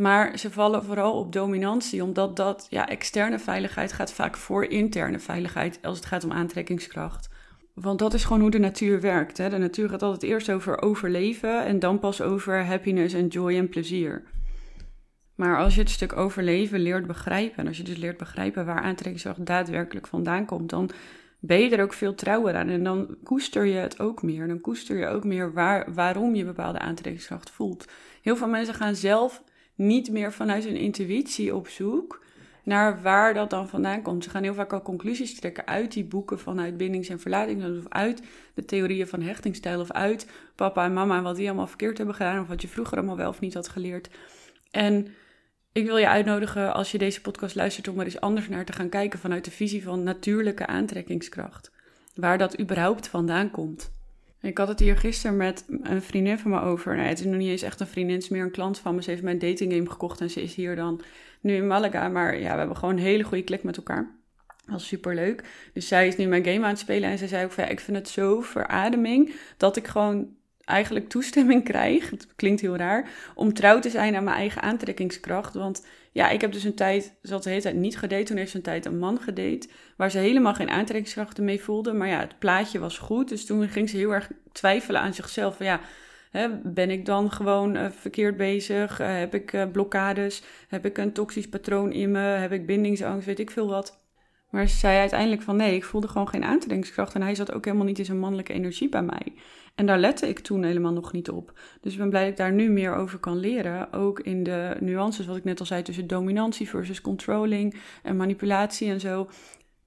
Maar 0.00 0.38
ze 0.38 0.50
vallen 0.50 0.84
vooral 0.84 1.18
op 1.18 1.32
dominantie, 1.32 2.02
omdat 2.02 2.36
dat, 2.36 2.66
ja, 2.70 2.88
externe 2.88 3.38
veiligheid 3.38 3.92
gaat 3.92 4.12
vaak 4.12 4.36
voor 4.36 4.64
interne 4.64 5.18
veiligheid 5.18 5.78
als 5.82 5.96
het 5.96 6.06
gaat 6.06 6.24
om 6.24 6.32
aantrekkingskracht. 6.32 7.28
Want 7.74 7.98
dat 7.98 8.14
is 8.14 8.24
gewoon 8.24 8.40
hoe 8.40 8.50
de 8.50 8.58
natuur 8.58 9.00
werkt. 9.00 9.38
Hè? 9.38 9.48
De 9.48 9.58
natuur 9.58 9.88
gaat 9.88 10.02
altijd 10.02 10.22
eerst 10.22 10.50
over 10.50 10.82
overleven 10.82 11.64
en 11.64 11.78
dan 11.78 11.98
pas 11.98 12.22
over 12.22 12.64
happiness 12.64 13.14
en 13.14 13.26
joy 13.26 13.56
en 13.56 13.68
plezier. 13.68 14.22
Maar 15.34 15.58
als 15.58 15.74
je 15.74 15.80
het 15.80 15.90
stuk 15.90 16.16
overleven 16.16 16.80
leert 16.80 17.06
begrijpen, 17.06 17.58
en 17.58 17.66
als 17.66 17.76
je 17.76 17.82
dus 17.82 17.96
leert 17.96 18.16
begrijpen 18.16 18.66
waar 18.66 18.82
aantrekkingskracht 18.82 19.46
daadwerkelijk 19.46 20.06
vandaan 20.06 20.44
komt, 20.46 20.70
dan 20.70 20.90
ben 21.40 21.60
je 21.60 21.76
er 21.76 21.82
ook 21.82 21.92
veel 21.92 22.14
trouwer 22.14 22.54
aan. 22.54 22.68
En 22.68 22.84
dan 22.84 23.16
koester 23.22 23.64
je 23.64 23.78
het 23.78 24.00
ook 24.00 24.22
meer. 24.22 24.46
Dan 24.46 24.60
koester 24.60 24.98
je 24.98 25.06
ook 25.06 25.24
meer 25.24 25.52
waar, 25.52 25.94
waarom 25.94 26.34
je 26.34 26.44
bepaalde 26.44 26.78
aantrekkingskracht 26.78 27.50
voelt. 27.50 27.84
Heel 28.22 28.36
veel 28.36 28.48
mensen 28.48 28.74
gaan 28.74 28.96
zelf 28.96 29.42
niet 29.80 30.10
meer 30.10 30.32
vanuit 30.32 30.64
hun 30.64 30.76
intuïtie 30.76 31.54
op 31.54 31.68
zoek 31.68 32.24
naar 32.64 33.02
waar 33.02 33.34
dat 33.34 33.50
dan 33.50 33.68
vandaan 33.68 34.02
komt. 34.02 34.24
Ze 34.24 34.30
gaan 34.30 34.42
heel 34.42 34.54
vaak 34.54 34.72
al 34.72 34.82
conclusies 34.82 35.34
trekken 35.34 35.66
uit 35.66 35.92
die 35.92 36.04
boeken 36.04 36.38
vanuit 36.38 36.76
bindings- 36.76 37.08
en 37.08 37.20
verlating, 37.20 37.78
of 37.78 37.88
uit 37.88 38.22
de 38.54 38.64
theorieën 38.64 39.06
van 39.06 39.22
hechtingstijl, 39.22 39.80
of 39.80 39.90
uit 39.90 40.30
papa 40.54 40.84
en 40.84 40.92
mama 40.92 41.16
en 41.16 41.22
wat 41.22 41.36
die 41.36 41.46
allemaal 41.46 41.66
verkeerd 41.66 41.96
hebben 41.96 42.14
gedaan, 42.14 42.40
of 42.40 42.48
wat 42.48 42.62
je 42.62 42.68
vroeger 42.68 42.96
allemaal 42.96 43.16
wel 43.16 43.28
of 43.28 43.40
niet 43.40 43.54
had 43.54 43.68
geleerd. 43.68 44.10
En 44.70 45.06
ik 45.72 45.86
wil 45.86 45.96
je 45.96 46.08
uitnodigen 46.08 46.74
als 46.74 46.90
je 46.92 46.98
deze 46.98 47.20
podcast 47.20 47.54
luistert 47.54 47.88
om 47.88 47.98
er 47.98 48.04
eens 48.04 48.20
anders 48.20 48.48
naar 48.48 48.64
te 48.64 48.72
gaan 48.72 48.88
kijken 48.88 49.18
vanuit 49.18 49.44
de 49.44 49.50
visie 49.50 49.82
van 49.82 50.02
natuurlijke 50.02 50.66
aantrekkingskracht. 50.66 51.72
Waar 52.14 52.38
dat 52.38 52.60
überhaupt 52.60 53.08
vandaan 53.08 53.50
komt. 53.50 53.99
Ik 54.42 54.58
had 54.58 54.68
het 54.68 54.78
hier 54.78 54.96
gisteren 54.96 55.36
met 55.36 55.64
een 55.82 56.02
vriendin 56.02 56.38
van 56.38 56.50
me 56.50 56.60
over. 56.60 56.96
Het 56.96 57.18
is 57.18 57.24
nog 57.24 57.36
niet 57.36 57.48
eens 57.48 57.62
echt 57.62 57.80
een 57.80 57.86
vriendin, 57.86 58.14
het 58.14 58.24
is 58.24 58.28
meer 58.28 58.42
een 58.42 58.50
klant 58.50 58.78
van 58.78 58.94
me. 58.94 59.02
Ze 59.02 59.10
heeft 59.10 59.22
mijn 59.22 59.38
dating 59.38 59.72
game 59.72 59.90
gekocht 59.90 60.20
en 60.20 60.30
ze 60.30 60.42
is 60.42 60.54
hier 60.54 60.76
dan 60.76 61.00
nu 61.40 61.54
in 61.54 61.66
Malaga. 61.66 62.08
Maar 62.08 62.38
ja, 62.38 62.52
we 62.52 62.58
hebben 62.58 62.76
gewoon 62.76 62.96
een 62.96 63.02
hele 63.02 63.22
goede 63.22 63.44
klik 63.44 63.62
met 63.62 63.76
elkaar. 63.76 64.18
Dat 64.46 64.74
was 64.74 64.86
super 64.86 65.14
leuk. 65.14 65.44
Dus 65.72 65.88
zij 65.88 66.06
is 66.06 66.16
nu 66.16 66.26
mijn 66.26 66.44
game 66.44 66.62
aan 66.64 66.70
het 66.70 66.78
spelen 66.78 67.10
en 67.10 67.18
ze 67.18 67.28
zei 67.28 67.44
ook 67.44 67.52
van 67.52 67.64
ja, 67.64 67.70
ik 67.70 67.80
vind 67.80 67.96
het 67.96 68.08
zo 68.08 68.40
verademing 68.40 69.34
dat 69.56 69.76
ik 69.76 69.86
gewoon 69.86 70.28
eigenlijk 70.64 71.08
toestemming 71.08 71.64
krijg. 71.70 72.10
Het 72.10 72.26
klinkt 72.36 72.60
heel 72.60 72.76
raar. 72.76 73.10
Om 73.34 73.52
trouw 73.52 73.78
te 73.78 73.90
zijn 73.90 74.16
aan 74.16 74.24
mijn 74.24 74.36
eigen 74.36 74.62
aantrekkingskracht. 74.62 75.54
Want 75.54 75.86
ja, 76.12 76.28
ik 76.28 76.40
heb 76.40 76.52
dus 76.52 76.64
een 76.64 76.74
tijd, 76.74 77.14
ze 77.22 77.32
had 77.32 77.42
de 77.42 77.48
hele 77.48 77.62
tijd 77.62 77.74
niet 77.74 77.98
gedate. 77.98 78.22
Toen 78.22 78.36
heeft 78.36 78.50
ze 78.50 78.56
een 78.56 78.62
tijd 78.62 78.86
een 78.86 78.98
man 78.98 79.20
gedate. 79.20 79.68
Waar 79.96 80.10
ze 80.10 80.18
helemaal 80.18 80.54
geen 80.54 80.70
aantrekkingskrachten 80.70 81.44
mee 81.44 81.60
voelde. 81.60 81.92
Maar 81.92 82.08
ja, 82.08 82.20
het 82.20 82.38
plaatje 82.38 82.78
was 82.78 82.98
goed. 82.98 83.28
Dus 83.28 83.46
toen 83.46 83.68
ging 83.68 83.90
ze 83.90 83.96
heel 83.96 84.14
erg 84.14 84.30
twijfelen 84.52 85.00
aan 85.00 85.14
zichzelf. 85.14 85.56
Van 85.56 85.66
ja, 85.66 85.80
hè, 86.30 86.48
ben 86.62 86.90
ik 86.90 87.06
dan 87.06 87.32
gewoon 87.32 87.76
uh, 87.76 87.90
verkeerd 87.90 88.36
bezig? 88.36 89.00
Uh, 89.00 89.18
heb 89.18 89.34
ik 89.34 89.52
uh, 89.52 89.70
blokkades? 89.72 90.42
Heb 90.68 90.84
ik 90.84 90.98
een 90.98 91.12
toxisch 91.12 91.48
patroon 91.48 91.92
in 91.92 92.10
me? 92.10 92.18
Heb 92.18 92.52
ik 92.52 92.66
bindingsangst? 92.66 93.26
Weet 93.26 93.38
ik 93.38 93.50
veel 93.50 93.68
wat. 93.68 93.99
Maar 94.50 94.68
ze 94.68 94.76
zei 94.76 94.98
uiteindelijk 94.98 95.42
van 95.42 95.56
nee, 95.56 95.74
ik 95.74 95.84
voelde 95.84 96.08
gewoon 96.08 96.28
geen 96.28 96.44
aantrekkingskracht. 96.44 97.14
En 97.14 97.22
hij 97.22 97.34
zat 97.34 97.52
ook 97.52 97.64
helemaal 97.64 97.86
niet 97.86 97.98
in 97.98 98.04
zijn 98.04 98.18
mannelijke 98.18 98.52
energie 98.52 98.88
bij 98.88 99.02
mij. 99.02 99.32
En 99.74 99.86
daar 99.86 99.98
lette 99.98 100.28
ik 100.28 100.38
toen 100.38 100.62
helemaal 100.62 100.92
nog 100.92 101.12
niet 101.12 101.30
op. 101.30 101.58
Dus 101.80 101.92
ik 101.92 101.98
ben 101.98 102.08
blij 102.08 102.22
dat 102.22 102.30
ik 102.30 102.36
daar 102.36 102.52
nu 102.52 102.70
meer 102.70 102.94
over 102.94 103.18
kan 103.18 103.36
leren. 103.36 103.92
Ook 103.92 104.20
in 104.20 104.42
de 104.42 104.76
nuances, 104.80 105.26
wat 105.26 105.36
ik 105.36 105.44
net 105.44 105.60
al 105.60 105.66
zei, 105.66 105.82
tussen 105.82 106.06
dominantie 106.06 106.68
versus 106.68 107.00
controlling 107.00 107.80
en 108.02 108.16
manipulatie 108.16 108.88
en 108.88 109.00
zo. 109.00 109.28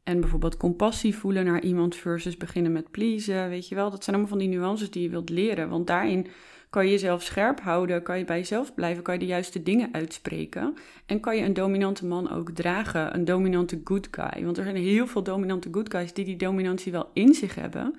En 0.03 0.19
bijvoorbeeld 0.19 0.57
compassie 0.57 1.15
voelen 1.15 1.45
naar 1.45 1.61
iemand 1.61 1.95
versus 1.95 2.37
beginnen 2.37 2.71
met 2.71 2.91
pleasen, 2.91 3.49
weet 3.49 3.67
je 3.67 3.75
wel. 3.75 3.89
Dat 3.89 4.03
zijn 4.03 4.15
allemaal 4.15 4.37
van 4.37 4.47
die 4.47 4.57
nuances 4.57 4.91
die 4.91 5.03
je 5.03 5.09
wilt 5.09 5.29
leren. 5.29 5.69
Want 5.69 5.87
daarin 5.87 6.27
kan 6.73 6.85
je 6.85 6.91
jezelf 6.91 7.23
scherp 7.23 7.61
houden, 7.61 8.03
kan 8.03 8.17
je 8.17 8.25
bij 8.25 8.37
jezelf 8.37 8.73
blijven, 8.73 9.03
kan 9.03 9.13
je 9.13 9.19
de 9.19 9.25
juiste 9.25 9.63
dingen 9.63 9.89
uitspreken. 9.91 10.77
En 11.05 11.19
kan 11.19 11.35
je 11.35 11.43
een 11.43 11.53
dominante 11.53 12.05
man 12.05 12.31
ook 12.31 12.51
dragen, 12.51 13.15
een 13.15 13.25
dominante 13.25 13.81
good 13.83 14.07
guy. 14.11 14.43
Want 14.43 14.57
er 14.57 14.63
zijn 14.63 14.75
heel 14.75 15.07
veel 15.07 15.23
dominante 15.23 15.67
good 15.71 15.91
guys 15.91 16.13
die 16.13 16.25
die 16.25 16.35
dominantie 16.35 16.91
wel 16.91 17.09
in 17.13 17.33
zich 17.33 17.55
hebben. 17.55 17.95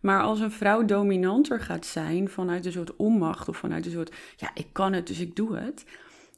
Maar 0.00 0.22
als 0.22 0.40
een 0.40 0.50
vrouw 0.50 0.84
dominanter 0.84 1.60
gaat 1.60 1.86
zijn 1.86 2.28
vanuit 2.28 2.66
een 2.66 2.72
soort 2.72 2.96
onmacht 2.96 3.48
of 3.48 3.56
vanuit 3.56 3.86
een 3.86 3.92
soort, 3.92 4.14
ja, 4.36 4.50
ik 4.54 4.66
kan 4.72 4.92
het, 4.92 5.06
dus 5.06 5.20
ik 5.20 5.36
doe 5.36 5.56
het. 5.56 5.84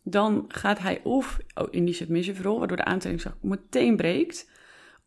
Dan 0.04 0.44
gaat 0.48 0.78
hij 0.78 1.00
of 1.02 1.38
in 1.70 1.84
die 1.84 1.94
submissive 1.94 2.42
rol, 2.42 2.58
waardoor 2.58 2.76
de 2.76 2.84
aantrekkingskracht 2.84 3.42
meteen 3.42 3.96
breekt. 3.96 4.50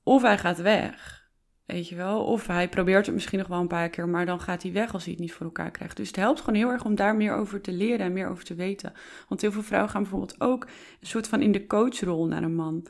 Of 0.03 0.21
hij 0.21 0.37
gaat 0.37 0.61
weg. 0.61 1.20
Weet 1.65 1.89
je 1.89 1.95
wel? 1.95 2.23
Of 2.23 2.47
hij 2.47 2.69
probeert 2.69 3.05
het 3.05 3.15
misschien 3.15 3.39
nog 3.39 3.47
wel 3.47 3.59
een 3.59 3.67
paar 3.67 3.89
keer, 3.89 4.09
maar 4.09 4.25
dan 4.25 4.39
gaat 4.39 4.63
hij 4.63 4.71
weg 4.71 4.93
als 4.93 5.03
hij 5.03 5.11
het 5.13 5.21
niet 5.21 5.33
voor 5.33 5.45
elkaar 5.45 5.71
krijgt. 5.71 5.97
Dus 5.97 6.07
het 6.07 6.15
helpt 6.15 6.39
gewoon 6.39 6.55
heel 6.55 6.69
erg 6.69 6.85
om 6.85 6.95
daar 6.95 7.15
meer 7.15 7.33
over 7.33 7.61
te 7.61 7.71
leren 7.71 8.05
en 8.05 8.13
meer 8.13 8.27
over 8.27 8.43
te 8.43 8.55
weten. 8.55 8.93
Want 9.27 9.41
heel 9.41 9.51
veel 9.51 9.63
vrouwen 9.63 9.91
gaan 9.91 10.01
bijvoorbeeld 10.01 10.41
ook 10.41 10.63
een 10.99 11.07
soort 11.07 11.27
van 11.27 11.41
in 11.41 11.51
de 11.51 11.67
coachrol 11.67 12.27
naar 12.27 12.43
een 12.43 12.55
man. 12.55 12.85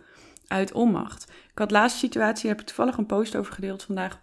Uit 0.48 0.72
onmacht. 0.72 1.32
Ik 1.52 1.60
had 1.60 1.72
laatste 1.72 2.00
situatie, 2.00 2.50
heb 2.50 2.60
ik 2.60 2.66
toevallig 2.66 2.98
een 2.98 3.06
post 3.06 3.36
over 3.36 3.54
gedeeld 3.54 3.84
vandaag. 3.84 4.20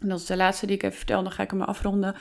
En 0.00 0.08
dat 0.08 0.18
is 0.18 0.26
de 0.26 0.36
laatste 0.36 0.66
die 0.66 0.74
ik 0.74 0.82
even 0.82 0.96
vertel, 0.96 1.22
dan 1.22 1.32
ga 1.32 1.42
ik 1.42 1.50
hem 1.50 1.62
afronden. 1.62 2.14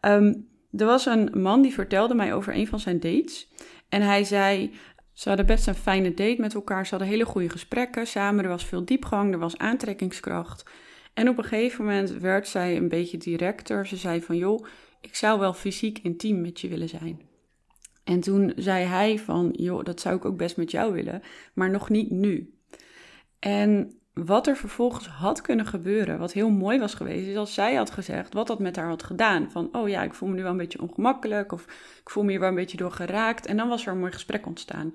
Ehm, 0.00 0.34
er 0.72 0.86
was 0.86 1.06
een 1.06 1.30
man 1.34 1.62
die 1.62 1.72
vertelde 1.72 2.14
mij 2.14 2.34
over 2.34 2.54
een 2.54 2.66
van 2.66 2.80
zijn 2.80 3.00
dates. 3.00 3.48
En 3.88 4.02
hij 4.02 4.24
zei, 4.24 4.74
ze 5.12 5.28
hadden 5.28 5.46
best 5.46 5.66
een 5.66 5.74
fijne 5.74 6.14
date 6.14 6.40
met 6.40 6.54
elkaar. 6.54 6.84
Ze 6.84 6.90
hadden 6.90 7.08
hele 7.08 7.24
goede 7.24 7.48
gesprekken 7.48 8.06
samen. 8.06 8.44
Er 8.44 8.50
was 8.50 8.64
veel 8.64 8.84
diepgang, 8.84 9.32
er 9.32 9.38
was 9.38 9.58
aantrekkingskracht. 9.58 10.70
En 11.16 11.28
op 11.28 11.38
een 11.38 11.44
gegeven 11.44 11.84
moment 11.84 12.10
werd 12.10 12.48
zij 12.48 12.76
een 12.76 12.88
beetje 12.88 13.18
directer. 13.18 13.86
Ze 13.86 13.96
zei 13.96 14.22
van, 14.22 14.36
joh, 14.36 14.66
ik 15.00 15.14
zou 15.14 15.38
wel 15.40 15.52
fysiek 15.52 15.98
intiem 15.98 16.40
met 16.40 16.60
je 16.60 16.68
willen 16.68 16.88
zijn. 16.88 17.20
En 18.04 18.20
toen 18.20 18.52
zei 18.56 18.84
hij 18.84 19.18
van, 19.18 19.54
joh, 19.56 19.84
dat 19.84 20.00
zou 20.00 20.16
ik 20.16 20.24
ook 20.24 20.36
best 20.36 20.56
met 20.56 20.70
jou 20.70 20.92
willen, 20.92 21.22
maar 21.54 21.70
nog 21.70 21.88
niet 21.88 22.10
nu. 22.10 22.54
En 23.38 24.00
wat 24.12 24.46
er 24.46 24.56
vervolgens 24.56 25.06
had 25.06 25.40
kunnen 25.40 25.66
gebeuren, 25.66 26.18
wat 26.18 26.32
heel 26.32 26.50
mooi 26.50 26.78
was 26.78 26.94
geweest, 26.94 27.26
is 27.26 27.36
als 27.36 27.54
zij 27.54 27.74
had 27.74 27.90
gezegd 27.90 28.34
wat 28.34 28.46
dat 28.46 28.58
met 28.58 28.76
haar 28.76 28.88
had 28.88 29.02
gedaan. 29.02 29.50
Van, 29.50 29.68
oh 29.72 29.88
ja, 29.88 30.02
ik 30.02 30.14
voel 30.14 30.28
me 30.28 30.34
nu 30.34 30.42
wel 30.42 30.50
een 30.50 30.56
beetje 30.56 30.82
ongemakkelijk 30.82 31.52
of 31.52 31.62
ik 32.00 32.10
voel 32.10 32.24
me 32.24 32.30
hier 32.30 32.40
wel 32.40 32.48
een 32.48 32.54
beetje 32.54 32.76
door 32.76 32.92
geraakt. 32.92 33.46
En 33.46 33.56
dan 33.56 33.68
was 33.68 33.86
er 33.86 33.92
een 33.92 33.98
mooi 33.98 34.12
gesprek 34.12 34.46
ontstaan. 34.46 34.90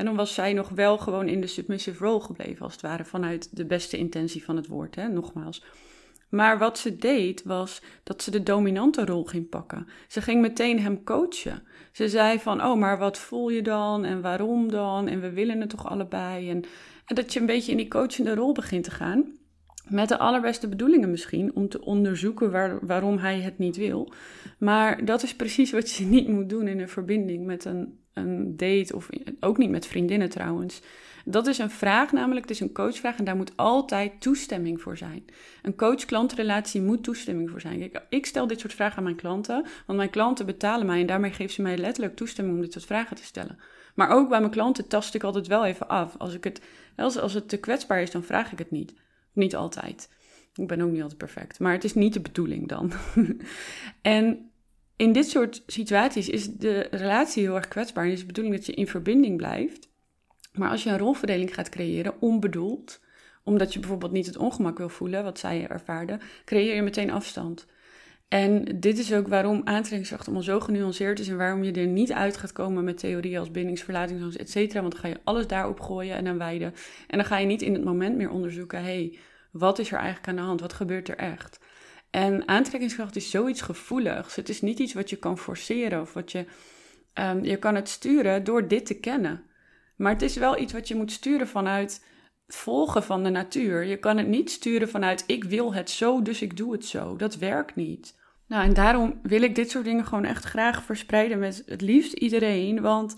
En 0.00 0.06
dan 0.06 0.16
was 0.16 0.34
zij 0.34 0.52
nog 0.52 0.68
wel 0.68 0.98
gewoon 0.98 1.28
in 1.28 1.40
de 1.40 1.46
submissive 1.46 2.04
role 2.04 2.20
gebleven, 2.20 2.62
als 2.62 2.72
het 2.72 2.82
ware, 2.82 3.04
vanuit 3.04 3.56
de 3.56 3.66
beste 3.66 3.96
intentie 3.96 4.44
van 4.44 4.56
het 4.56 4.66
woord, 4.66 4.94
hè, 4.94 5.08
nogmaals. 5.08 5.64
Maar 6.28 6.58
wat 6.58 6.78
ze 6.78 6.96
deed, 6.96 7.42
was 7.44 7.82
dat 8.02 8.22
ze 8.22 8.30
de 8.30 8.42
dominante 8.42 9.04
rol 9.04 9.24
ging 9.24 9.48
pakken. 9.48 9.86
Ze 10.08 10.22
ging 10.22 10.40
meteen 10.40 10.80
hem 10.80 11.04
coachen. 11.04 11.62
Ze 11.92 12.08
zei 12.08 12.38
van, 12.38 12.64
oh, 12.64 12.78
maar 12.78 12.98
wat 12.98 13.18
voel 13.18 13.48
je 13.48 13.62
dan 13.62 14.04
en 14.04 14.20
waarom 14.20 14.70
dan? 14.70 15.08
En 15.08 15.20
we 15.20 15.30
willen 15.30 15.60
het 15.60 15.70
toch 15.70 15.88
allebei? 15.88 16.50
En, 16.50 16.64
en 17.06 17.14
dat 17.14 17.32
je 17.32 17.40
een 17.40 17.46
beetje 17.46 17.70
in 17.70 17.76
die 17.76 17.88
coachende 17.88 18.34
rol 18.34 18.52
begint 18.52 18.84
te 18.84 18.90
gaan. 18.90 19.38
Met 19.88 20.08
de 20.08 20.18
allerbeste 20.18 20.68
bedoelingen 20.68 21.10
misschien, 21.10 21.54
om 21.54 21.68
te 21.68 21.84
onderzoeken 21.84 22.50
waar, 22.50 22.86
waarom 22.86 23.18
hij 23.18 23.40
het 23.40 23.58
niet 23.58 23.76
wil. 23.76 24.12
Maar 24.58 25.04
dat 25.04 25.22
is 25.22 25.36
precies 25.36 25.70
wat 25.70 25.90
je 25.90 26.04
niet 26.04 26.28
moet 26.28 26.48
doen 26.48 26.68
in 26.68 26.80
een 26.80 26.88
verbinding 26.88 27.46
met 27.46 27.64
een, 27.64 27.99
een 28.12 28.56
date 28.56 28.96
of 28.96 29.08
ook 29.40 29.58
niet 29.58 29.70
met 29.70 29.86
vriendinnen 29.86 30.28
trouwens. 30.28 30.80
Dat 31.24 31.46
is 31.46 31.58
een 31.58 31.70
vraag, 31.70 32.12
namelijk 32.12 32.48
het 32.48 32.50
is 32.50 32.60
een 32.60 32.72
coachvraag 32.72 33.16
en 33.16 33.24
daar 33.24 33.36
moet 33.36 33.56
altijd 33.56 34.20
toestemming 34.20 34.80
voor 34.80 34.96
zijn. 34.96 35.24
Een 35.62 35.76
coach-klantrelatie 35.76 36.82
moet 36.82 37.02
toestemming 37.02 37.50
voor 37.50 37.60
zijn. 37.60 37.90
Ik, 38.08 38.26
stel 38.26 38.46
dit 38.46 38.60
soort 38.60 38.74
vragen 38.74 38.96
aan 38.96 39.04
mijn 39.04 39.16
klanten, 39.16 39.66
want 39.86 39.98
mijn 39.98 40.10
klanten 40.10 40.46
betalen 40.46 40.86
mij 40.86 41.00
en 41.00 41.06
daarmee 41.06 41.32
geven 41.32 41.54
ze 41.54 41.62
mij 41.62 41.78
letterlijk 41.78 42.16
toestemming 42.16 42.56
om 42.56 42.62
dit 42.62 42.72
soort 42.72 42.84
vragen 42.84 43.16
te 43.16 43.24
stellen. 43.24 43.58
Maar 43.94 44.10
ook 44.10 44.28
bij 44.28 44.40
mijn 44.40 44.52
klanten 44.52 44.88
tast 44.88 45.14
ik 45.14 45.24
altijd 45.24 45.46
wel 45.46 45.64
even 45.64 45.88
af. 45.88 46.16
Als, 46.18 46.34
ik 46.34 46.44
het, 46.44 46.60
als, 46.96 47.18
als 47.18 47.34
het 47.34 47.48
te 47.48 47.56
kwetsbaar 47.56 48.02
is, 48.02 48.10
dan 48.10 48.22
vraag 48.22 48.52
ik 48.52 48.58
het 48.58 48.70
niet. 48.70 48.94
Niet 49.32 49.56
altijd. 49.56 50.08
Ik 50.54 50.66
ben 50.66 50.80
ook 50.80 50.90
niet 50.90 51.02
altijd 51.02 51.18
perfect. 51.18 51.58
Maar 51.58 51.72
het 51.72 51.84
is 51.84 51.94
niet 51.94 52.12
de 52.12 52.20
bedoeling 52.20 52.68
dan. 52.68 52.92
en 54.02 54.49
in 55.00 55.12
dit 55.12 55.28
soort 55.28 55.62
situaties 55.66 56.28
is 56.28 56.46
de 56.46 56.86
relatie 56.90 57.42
heel 57.42 57.54
erg 57.54 57.68
kwetsbaar. 57.68 58.04
En 58.04 58.10
is 58.10 58.20
de 58.20 58.26
bedoeling 58.26 58.56
dat 58.56 58.66
je 58.66 58.72
in 58.72 58.86
verbinding 58.86 59.36
blijft. 59.36 59.88
Maar 60.52 60.70
als 60.70 60.82
je 60.82 60.90
een 60.90 60.98
rolverdeling 60.98 61.54
gaat 61.54 61.68
creëren, 61.68 62.20
onbedoeld, 62.20 63.00
omdat 63.44 63.72
je 63.72 63.78
bijvoorbeeld 63.78 64.12
niet 64.12 64.26
het 64.26 64.36
ongemak 64.36 64.78
wil 64.78 64.88
voelen, 64.88 65.24
wat 65.24 65.38
zij 65.38 65.66
ervaarde, 65.68 66.18
creëer 66.44 66.74
je 66.74 66.82
meteen 66.82 67.10
afstand. 67.10 67.66
En 68.28 68.64
dit 68.80 68.98
is 68.98 69.12
ook 69.12 69.28
waarom 69.28 69.60
aantrekkingskracht 69.64 70.26
allemaal 70.26 70.42
zo 70.42 70.60
genuanceerd 70.60 71.18
is 71.18 71.28
en 71.28 71.36
waarom 71.36 71.62
je 71.64 71.72
er 71.72 71.86
niet 71.86 72.12
uit 72.12 72.36
gaat 72.36 72.52
komen 72.52 72.84
met 72.84 72.98
theorieën 72.98 73.38
als 73.38 73.50
bindingsverlating, 73.50 74.36
et 74.36 74.50
cetera. 74.50 74.80
Want 74.80 74.92
dan 74.92 75.02
ga 75.02 75.08
je 75.08 75.20
alles 75.24 75.46
daarop 75.46 75.80
gooien 75.80 76.16
en 76.16 76.26
aan 76.26 76.38
wijden. 76.38 76.74
En 77.06 77.18
dan 77.18 77.26
ga 77.26 77.38
je 77.38 77.46
niet 77.46 77.62
in 77.62 77.72
het 77.72 77.84
moment 77.84 78.16
meer 78.16 78.30
onderzoeken, 78.30 78.82
hey, 78.82 79.18
wat 79.50 79.78
is 79.78 79.92
er 79.92 79.98
eigenlijk 79.98 80.28
aan 80.28 80.36
de 80.36 80.42
hand? 80.42 80.60
Wat 80.60 80.72
gebeurt 80.72 81.08
er 81.08 81.16
echt? 81.16 81.59
En 82.10 82.48
aantrekkingskracht 82.48 83.16
is 83.16 83.30
zoiets 83.30 83.60
gevoeligs. 83.60 84.36
Het 84.36 84.48
is 84.48 84.60
niet 84.60 84.78
iets 84.78 84.92
wat 84.92 85.10
je 85.10 85.16
kan 85.16 85.38
forceren 85.38 86.00
of 86.00 86.12
wat 86.12 86.32
je... 86.32 86.44
Um, 87.14 87.44
je 87.44 87.56
kan 87.56 87.74
het 87.74 87.88
sturen 87.88 88.44
door 88.44 88.68
dit 88.68 88.86
te 88.86 88.94
kennen. 88.94 89.42
Maar 89.96 90.12
het 90.12 90.22
is 90.22 90.36
wel 90.36 90.58
iets 90.58 90.72
wat 90.72 90.88
je 90.88 90.94
moet 90.94 91.12
sturen 91.12 91.48
vanuit 91.48 92.04
volgen 92.46 93.02
van 93.02 93.22
de 93.22 93.30
natuur. 93.30 93.84
Je 93.84 93.96
kan 93.96 94.16
het 94.16 94.26
niet 94.26 94.50
sturen 94.50 94.88
vanuit 94.88 95.24
ik 95.26 95.44
wil 95.44 95.74
het 95.74 95.90
zo, 95.90 96.22
dus 96.22 96.42
ik 96.42 96.56
doe 96.56 96.72
het 96.72 96.84
zo. 96.84 97.16
Dat 97.16 97.36
werkt 97.36 97.76
niet. 97.76 98.18
Nou, 98.46 98.64
en 98.64 98.74
daarom 98.74 99.20
wil 99.22 99.42
ik 99.42 99.54
dit 99.54 99.70
soort 99.70 99.84
dingen 99.84 100.06
gewoon 100.06 100.24
echt 100.24 100.44
graag 100.44 100.82
verspreiden 100.82 101.38
met 101.38 101.62
het 101.66 101.80
liefst 101.80 102.12
iedereen. 102.12 102.80
Want 102.80 103.16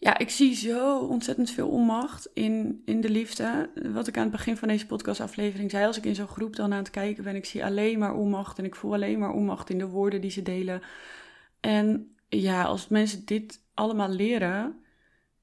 ja, 0.00 0.18
ik 0.18 0.30
zie 0.30 0.54
zo 0.54 0.98
ontzettend 0.98 1.50
veel 1.50 1.68
onmacht 1.68 2.30
in, 2.34 2.82
in 2.84 3.00
de 3.00 3.10
liefde. 3.10 3.70
Wat 3.92 4.06
ik 4.06 4.16
aan 4.16 4.22
het 4.22 4.32
begin 4.32 4.56
van 4.56 4.68
deze 4.68 4.86
podcastaflevering 4.86 5.70
zei, 5.70 5.86
als 5.86 5.96
ik 5.96 6.04
in 6.04 6.14
zo'n 6.14 6.28
groep 6.28 6.56
dan 6.56 6.72
aan 6.72 6.78
het 6.78 6.90
kijken 6.90 7.24
ben, 7.24 7.36
ik 7.36 7.44
zie 7.44 7.64
alleen 7.64 7.98
maar 7.98 8.14
onmacht 8.14 8.58
en 8.58 8.64
ik 8.64 8.74
voel 8.74 8.92
alleen 8.92 9.18
maar 9.18 9.32
onmacht 9.32 9.70
in 9.70 9.78
de 9.78 9.88
woorden 9.88 10.20
die 10.20 10.30
ze 10.30 10.42
delen. 10.42 10.82
En 11.60 12.16
ja, 12.28 12.62
als 12.62 12.88
mensen 12.88 13.24
dit 13.24 13.64
allemaal 13.74 14.08
leren, 14.08 14.82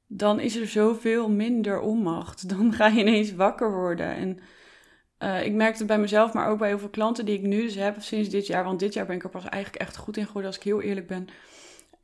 dan 0.08 0.40
is 0.40 0.56
er 0.56 0.68
zoveel 0.68 1.30
minder 1.30 1.80
onmacht. 1.80 2.50
Dan 2.58 2.74
ga 2.74 2.88
je 2.88 3.00
ineens 3.00 3.36
wakker 3.36 3.72
worden. 3.72 4.16
En 4.16 4.40
uh, 5.20 5.46
ik 5.46 5.54
merk 5.54 5.78
het 5.78 5.88
bij 5.88 6.00
mezelf, 6.00 6.34
maar 6.34 6.50
ook 6.50 6.60
bij 6.60 6.68
heel 6.68 6.80
veel 6.80 6.90
klanten 6.90 7.26
die 7.26 7.38
ik 7.38 7.44
nu 7.44 7.62
dus 7.62 7.76
heb 7.76 8.02
sinds 8.02 8.30
dit 8.30 8.48
jaar. 8.48 8.64
Want 8.64 8.80
dit 8.80 8.94
jaar 8.94 9.06
ben 9.06 9.16
ik 9.16 9.24
er 9.24 9.30
pas 9.30 9.46
eigenlijk 9.46 9.84
echt 9.84 9.98
goed 9.98 10.18
in 10.18 10.26
geworden, 10.26 10.50
als 10.50 10.60
ik 10.60 10.66
heel 10.66 10.82
eerlijk 10.82 11.08
ben. 11.08 11.28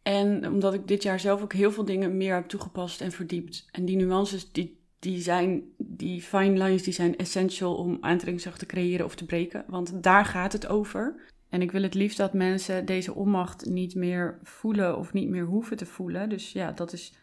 En 0.04 0.48
omdat 0.48 0.74
ik 0.74 0.88
dit 0.88 1.04
jaar 1.04 1.20
zelf 1.20 1.42
ook 1.42 1.54
heel 1.54 1.72
veel 1.72 1.86
dingen 1.86 2.18
meer 2.18 2.34
heb 2.34 2.48
toegepast 2.48 3.02
en 3.02 3.12
verdiept. 3.12 3.68
En 3.72 3.86
die 3.86 3.96
nuances, 3.96 4.52
die, 4.52 4.80
die 5.00 5.22
zijn, 5.22 5.64
die 5.78 6.22
fine 6.22 6.64
lines, 6.64 6.84
die 6.84 6.94
zijn 6.94 7.18
essential 7.18 7.76
om 7.76 7.98
aantrekkingskracht 8.02 8.60
te 8.60 8.66
creëren 8.66 9.06
of 9.06 9.16
te 9.16 9.26
breken. 9.26 9.66
Want 9.68 10.04
daar 10.04 10.26
gaat 10.26 10.54
het 10.54 10.68
over. 10.68 11.32
En 11.50 11.62
ik 11.62 11.72
wil 11.72 11.82
het 11.82 11.94
liefst 11.94 12.18
dat 12.18 12.34
mensen 12.34 12.86
deze 12.86 13.14
onmacht 13.14 13.66
niet 13.66 13.96
meer 13.96 14.40
voelen 14.44 14.98
of 14.98 15.14
niet 15.14 15.30
meer 15.30 15.46
hoeven 15.46 15.78
te 15.78 15.86
voelen. 15.86 16.30
Dus 16.30 16.52
ja, 16.52 16.72
dat 16.72 16.94
is 16.94 17.14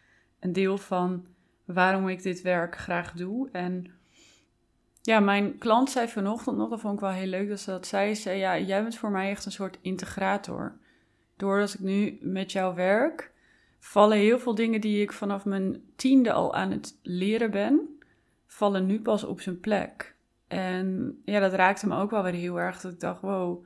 een 0.40 0.52
deel 0.52 0.78
van 0.78 1.26
waarom 1.64 2.08
ik 2.08 2.22
dit 2.22 2.42
werk 2.42 2.76
graag 2.76 3.12
doe. 3.12 3.48
En 3.52 3.90
ja, 5.02 5.20
mijn 5.20 5.58
klant 5.58 5.90
zei 5.90 6.08
vanochtend 6.08 6.56
nog, 6.56 6.70
dat 6.70 6.80
vond 6.80 6.94
ik 6.94 7.00
wel 7.00 7.10
heel 7.10 7.26
leuk 7.26 7.48
dat 7.48 7.60
ze 7.60 7.70
dat 7.70 7.86
zei. 7.86 8.14
Ze 8.14 8.20
zei, 8.20 8.38
ja, 8.38 8.58
jij 8.58 8.82
bent 8.82 8.96
voor 8.96 9.10
mij 9.10 9.30
echt 9.30 9.44
een 9.44 9.52
soort 9.52 9.78
integrator. 9.80 10.78
Doordat 11.40 11.74
ik 11.74 11.80
nu 11.80 12.18
met 12.20 12.52
jou 12.52 12.74
werk, 12.74 13.30
vallen 13.78 14.18
heel 14.18 14.38
veel 14.38 14.54
dingen 14.54 14.80
die 14.80 15.02
ik 15.02 15.12
vanaf 15.12 15.44
mijn 15.44 15.82
tiende 15.96 16.32
al 16.32 16.54
aan 16.54 16.70
het 16.70 16.98
leren 17.02 17.50
ben, 17.50 17.98
vallen 18.46 18.86
nu 18.86 19.00
pas 19.00 19.24
op 19.24 19.40
zijn 19.40 19.60
plek. 19.60 20.14
En 20.48 21.18
ja, 21.24 21.40
dat 21.40 21.52
raakte 21.52 21.86
me 21.86 21.96
ook 21.96 22.10
wel 22.10 22.22
weer 22.22 22.32
heel 22.32 22.60
erg. 22.60 22.80
Dat 22.80 22.92
ik 22.92 23.00
dacht, 23.00 23.20
wow, 23.20 23.64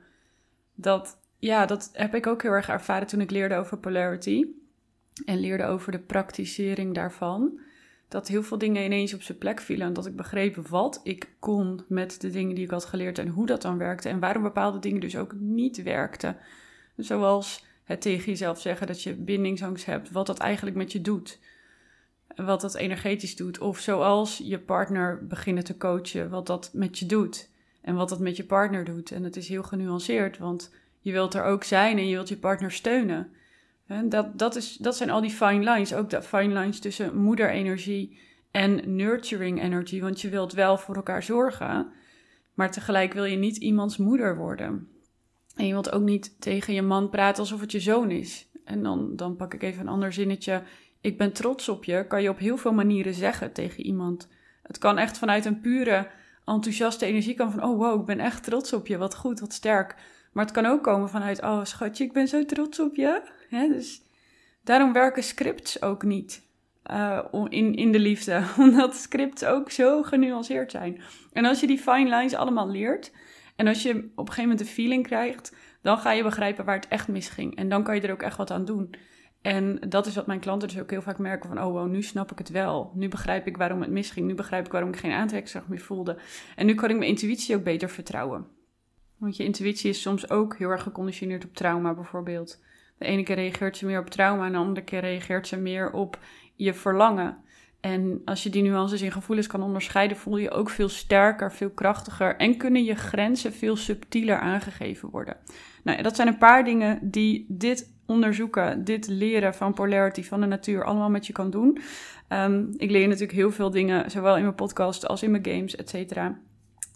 dat, 0.75 1.17
ja, 1.39 1.65
dat 1.65 1.89
heb 1.93 2.15
ik 2.15 2.27
ook 2.27 2.41
heel 2.41 2.51
erg 2.51 2.69
ervaren 2.69 3.07
toen 3.07 3.21
ik 3.21 3.31
leerde 3.31 3.55
over 3.55 3.77
polarity 3.77 4.45
en 5.25 5.39
leerde 5.39 5.65
over 5.65 5.91
de 5.91 5.99
praktisering 5.99 6.95
daarvan. 6.95 7.59
Dat 8.07 8.27
heel 8.27 8.43
veel 8.43 8.57
dingen 8.57 8.83
ineens 8.83 9.13
op 9.13 9.21
zijn 9.21 9.37
plek 9.37 9.59
vielen 9.61 9.87
en 9.87 9.93
dat 9.93 10.05
ik 10.05 10.15
begreep 10.15 10.55
wat 10.67 11.01
ik 11.03 11.29
kon 11.39 11.81
met 11.87 12.21
de 12.21 12.29
dingen 12.29 12.55
die 12.55 12.63
ik 12.63 12.71
had 12.71 12.85
geleerd 12.85 13.17
en 13.17 13.27
hoe 13.27 13.45
dat 13.45 13.61
dan 13.61 13.77
werkte 13.77 14.09
en 14.09 14.19
waarom 14.19 14.43
bepaalde 14.43 14.79
dingen 14.79 15.01
dus 15.01 15.17
ook 15.17 15.33
niet 15.33 15.83
werkten. 15.83 16.37
Zoals 16.97 17.65
het 17.83 18.01
tegen 18.01 18.25
jezelf 18.25 18.61
zeggen 18.61 18.87
dat 18.87 19.03
je 19.03 19.13
bindingsangst 19.13 19.85
hebt, 19.85 20.11
wat 20.11 20.25
dat 20.25 20.39
eigenlijk 20.39 20.75
met 20.75 20.91
je 20.91 21.01
doet. 21.01 21.39
Wat 22.35 22.61
dat 22.61 22.75
energetisch 22.75 23.35
doet. 23.35 23.59
Of 23.59 23.79
zoals 23.79 24.41
je 24.43 24.59
partner 24.59 25.27
beginnen 25.27 25.63
te 25.63 25.77
coachen, 25.77 26.29
wat 26.29 26.47
dat 26.47 26.69
met 26.73 26.99
je 26.99 27.05
doet. 27.05 27.49
En 27.81 27.95
wat 27.95 28.09
dat 28.09 28.19
met 28.19 28.37
je 28.37 28.45
partner 28.45 28.83
doet. 28.83 29.11
En 29.11 29.23
het 29.23 29.35
is 29.35 29.47
heel 29.47 29.63
genuanceerd, 29.63 30.37
want 30.37 30.73
je 30.99 31.11
wilt 31.11 31.33
er 31.33 31.43
ook 31.43 31.63
zijn 31.63 31.97
en 31.97 32.07
je 32.07 32.13
wilt 32.13 32.29
je 32.29 32.37
partner 32.37 32.71
steunen. 32.71 33.31
Dat, 34.03 34.39
dat, 34.39 34.55
is, 34.55 34.77
dat 34.77 34.95
zijn 34.95 35.09
al 35.09 35.21
die 35.21 35.29
fine 35.29 35.71
lines. 35.71 35.93
Ook 35.93 36.09
de 36.09 36.21
fine 36.21 36.59
lines 36.59 36.79
tussen 36.79 37.17
moederenergie 37.17 38.19
en 38.51 38.95
nurturing 38.95 39.61
energy, 39.61 40.01
want 40.01 40.21
je 40.21 40.29
wilt 40.29 40.53
wel 40.53 40.77
voor 40.77 40.95
elkaar 40.95 41.23
zorgen, 41.23 41.91
maar 42.53 42.71
tegelijk 42.71 43.13
wil 43.13 43.23
je 43.23 43.37
niet 43.37 43.57
iemands 43.57 43.97
moeder 43.97 44.37
worden. 44.37 44.89
En 45.55 45.67
je 45.67 45.71
wilt 45.71 45.91
ook 45.91 46.03
niet 46.03 46.41
tegen 46.41 46.73
je 46.73 46.81
man 46.81 47.09
praten 47.09 47.39
alsof 47.39 47.59
het 47.59 47.71
je 47.71 47.79
zoon 47.79 48.11
is. 48.11 48.47
En 48.63 48.83
dan, 48.83 49.15
dan 49.15 49.35
pak 49.35 49.53
ik 49.53 49.63
even 49.63 49.81
een 49.81 49.87
ander 49.87 50.13
zinnetje. 50.13 50.63
Ik 51.01 51.17
ben 51.17 51.33
trots 51.33 51.69
op 51.69 51.83
je, 51.83 52.07
kan 52.07 52.21
je 52.21 52.29
op 52.29 52.37
heel 52.37 52.57
veel 52.57 52.73
manieren 52.73 53.13
zeggen 53.13 53.53
tegen 53.53 53.85
iemand. 53.85 54.29
Het 54.63 54.77
kan 54.77 54.97
echt 54.97 55.17
vanuit 55.17 55.45
een 55.45 55.61
pure 55.61 56.07
enthousiaste 56.45 57.05
energie 57.05 57.33
kan 57.33 57.51
van, 57.51 57.63
oh 57.63 57.77
wow, 57.77 57.99
ik 57.99 58.05
ben 58.05 58.19
echt 58.19 58.43
trots 58.43 58.73
op 58.73 58.87
je, 58.87 58.97
wat 58.97 59.15
goed, 59.15 59.39
wat 59.39 59.53
sterk. 59.53 59.95
Maar 60.31 60.45
het 60.45 60.53
kan 60.53 60.65
ook 60.65 60.83
komen 60.83 61.09
vanuit, 61.09 61.41
oh 61.41 61.63
schatje, 61.63 62.03
ik 62.03 62.13
ben 62.13 62.27
zo 62.27 62.45
trots 62.45 62.79
op 62.79 62.95
je. 62.95 63.21
dus 63.49 64.01
daarom 64.63 64.93
werken 64.93 65.23
scripts 65.23 65.81
ook 65.81 66.03
niet 66.03 66.43
uh, 66.91 67.19
in, 67.49 67.75
in 67.75 67.91
de 67.91 67.99
liefde, 67.99 68.43
omdat 68.57 68.95
scripts 68.95 69.45
ook 69.45 69.71
zo 69.71 70.03
genuanceerd 70.03 70.71
zijn. 70.71 71.01
En 71.33 71.45
als 71.45 71.59
je 71.59 71.67
die 71.67 71.79
fine 71.79 72.17
lines 72.17 72.33
allemaal 72.33 72.69
leert, 72.69 73.11
en 73.55 73.67
als 73.67 73.83
je 73.83 73.89
op 73.89 73.99
een 73.99 74.33
gegeven 74.33 74.41
moment 74.41 74.59
de 74.59 74.65
feeling 74.73 75.03
krijgt, 75.03 75.55
dan 75.81 75.97
ga 75.97 76.11
je 76.11 76.23
begrijpen 76.23 76.65
waar 76.65 76.75
het 76.75 76.87
echt 76.87 77.07
misging. 77.07 77.55
En 77.55 77.69
dan 77.69 77.83
kan 77.83 77.95
je 77.95 78.01
er 78.01 78.11
ook 78.11 78.21
echt 78.21 78.37
wat 78.37 78.51
aan 78.51 78.65
doen. 78.65 78.95
En 79.41 79.79
dat 79.89 80.05
is 80.05 80.15
wat 80.15 80.27
mijn 80.27 80.39
klanten 80.39 80.67
dus 80.67 80.79
ook 80.79 80.89
heel 80.89 81.01
vaak 81.01 81.17
merken 81.17 81.49
van, 81.49 81.63
oh 81.63 81.71
wow, 81.71 81.89
nu 81.89 82.01
snap 82.01 82.31
ik 82.31 82.37
het 82.37 82.49
wel. 82.49 82.91
Nu 82.95 83.07
begrijp 83.07 83.47
ik 83.47 83.57
waarom 83.57 83.81
het 83.81 83.89
misging. 83.89 84.27
Nu 84.27 84.35
begrijp 84.35 84.65
ik 84.65 84.71
waarom 84.71 84.89
ik 84.89 84.97
geen 84.97 85.11
aantrekkingskracht 85.11 85.67
meer 85.67 85.79
voelde. 85.79 86.17
En 86.55 86.65
nu 86.65 86.75
kan 86.75 86.89
ik 86.89 86.97
mijn 86.97 87.09
intuïtie 87.09 87.55
ook 87.55 87.63
beter 87.63 87.89
vertrouwen. 87.89 88.47
Want 89.17 89.37
je 89.37 89.43
intuïtie 89.43 89.89
is 89.89 90.01
soms 90.01 90.29
ook 90.29 90.57
heel 90.57 90.69
erg 90.69 90.83
geconditioneerd 90.83 91.45
op 91.45 91.53
trauma 91.53 91.93
bijvoorbeeld. 91.93 92.61
De 92.97 93.05
ene 93.05 93.23
keer 93.23 93.35
reageert 93.35 93.77
ze 93.77 93.85
meer 93.85 93.99
op 93.99 94.09
trauma 94.09 94.45
en 94.45 94.51
de 94.51 94.57
andere 94.57 94.85
keer 94.85 94.99
reageert 94.99 95.47
ze 95.47 95.57
meer 95.57 95.91
op 95.91 96.19
je 96.55 96.73
verlangen. 96.73 97.37
En 97.85 98.21
als 98.25 98.43
je 98.43 98.49
die 98.49 98.61
nuances 98.61 99.01
in 99.01 99.11
gevoelens 99.11 99.47
kan 99.47 99.63
onderscheiden, 99.63 100.17
voel 100.17 100.37
je 100.37 100.51
ook 100.51 100.69
veel 100.69 100.89
sterker, 100.89 101.51
veel 101.51 101.69
krachtiger 101.69 102.35
en 102.35 102.57
kunnen 102.57 102.83
je 102.83 102.95
grenzen 102.95 103.53
veel 103.53 103.75
subtieler 103.75 104.39
aangegeven 104.39 105.09
worden. 105.09 105.37
Nou, 105.83 106.01
dat 106.01 106.15
zijn 106.15 106.27
een 106.27 106.37
paar 106.37 106.63
dingen 106.63 106.99
die 107.01 107.45
dit 107.47 107.93
onderzoeken, 108.05 108.83
dit 108.83 109.07
leren 109.07 109.53
van 109.53 109.73
polarity, 109.73 110.23
van 110.23 110.41
de 110.41 110.47
natuur, 110.47 110.83
allemaal 110.83 111.09
met 111.09 111.27
je 111.27 111.33
kan 111.33 111.49
doen. 111.49 111.79
Um, 112.29 112.73
ik 112.77 112.91
leer 112.91 113.07
natuurlijk 113.07 113.37
heel 113.37 113.51
veel 113.51 113.71
dingen, 113.71 114.11
zowel 114.11 114.35
in 114.35 114.43
mijn 114.43 114.55
podcast 114.55 115.07
als 115.07 115.23
in 115.23 115.31
mijn 115.31 115.45
games, 115.45 115.75
et 115.75 115.89
cetera. 115.89 116.37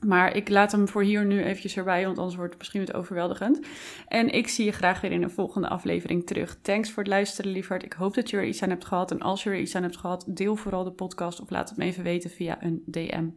Maar 0.05 0.35
ik 0.35 0.49
laat 0.49 0.71
hem 0.71 0.87
voor 0.87 1.03
hier 1.03 1.25
nu 1.25 1.43
eventjes 1.43 1.77
erbij, 1.77 2.05
want 2.05 2.17
anders 2.17 2.35
wordt 2.35 2.51
het 2.51 2.59
misschien 2.59 2.85
wat 2.85 2.93
overweldigend. 2.93 3.59
En 4.07 4.29
ik 4.29 4.47
zie 4.47 4.65
je 4.65 4.71
graag 4.71 5.01
weer 5.01 5.11
in 5.11 5.23
een 5.23 5.31
volgende 5.31 5.67
aflevering 5.67 6.25
terug. 6.25 6.57
Thanks 6.61 6.91
voor 6.91 7.03
het 7.03 7.11
luisteren, 7.11 7.51
lieverd. 7.51 7.83
Ik 7.83 7.93
hoop 7.93 8.13
dat 8.13 8.29
je 8.29 8.37
er 8.37 8.45
iets 8.45 8.63
aan 8.63 8.69
hebt 8.69 8.85
gehad. 8.85 9.11
En 9.11 9.19
als 9.19 9.43
je 9.43 9.49
er 9.49 9.59
iets 9.59 9.75
aan 9.75 9.83
hebt 9.83 9.97
gehad, 9.97 10.25
deel 10.27 10.55
vooral 10.55 10.83
de 10.83 10.91
podcast 10.91 11.41
of 11.41 11.49
laat 11.49 11.69
het 11.69 11.77
me 11.77 11.85
even 11.85 12.03
weten 12.03 12.29
via 12.29 12.63
een 12.63 12.83
DM. 12.85 13.27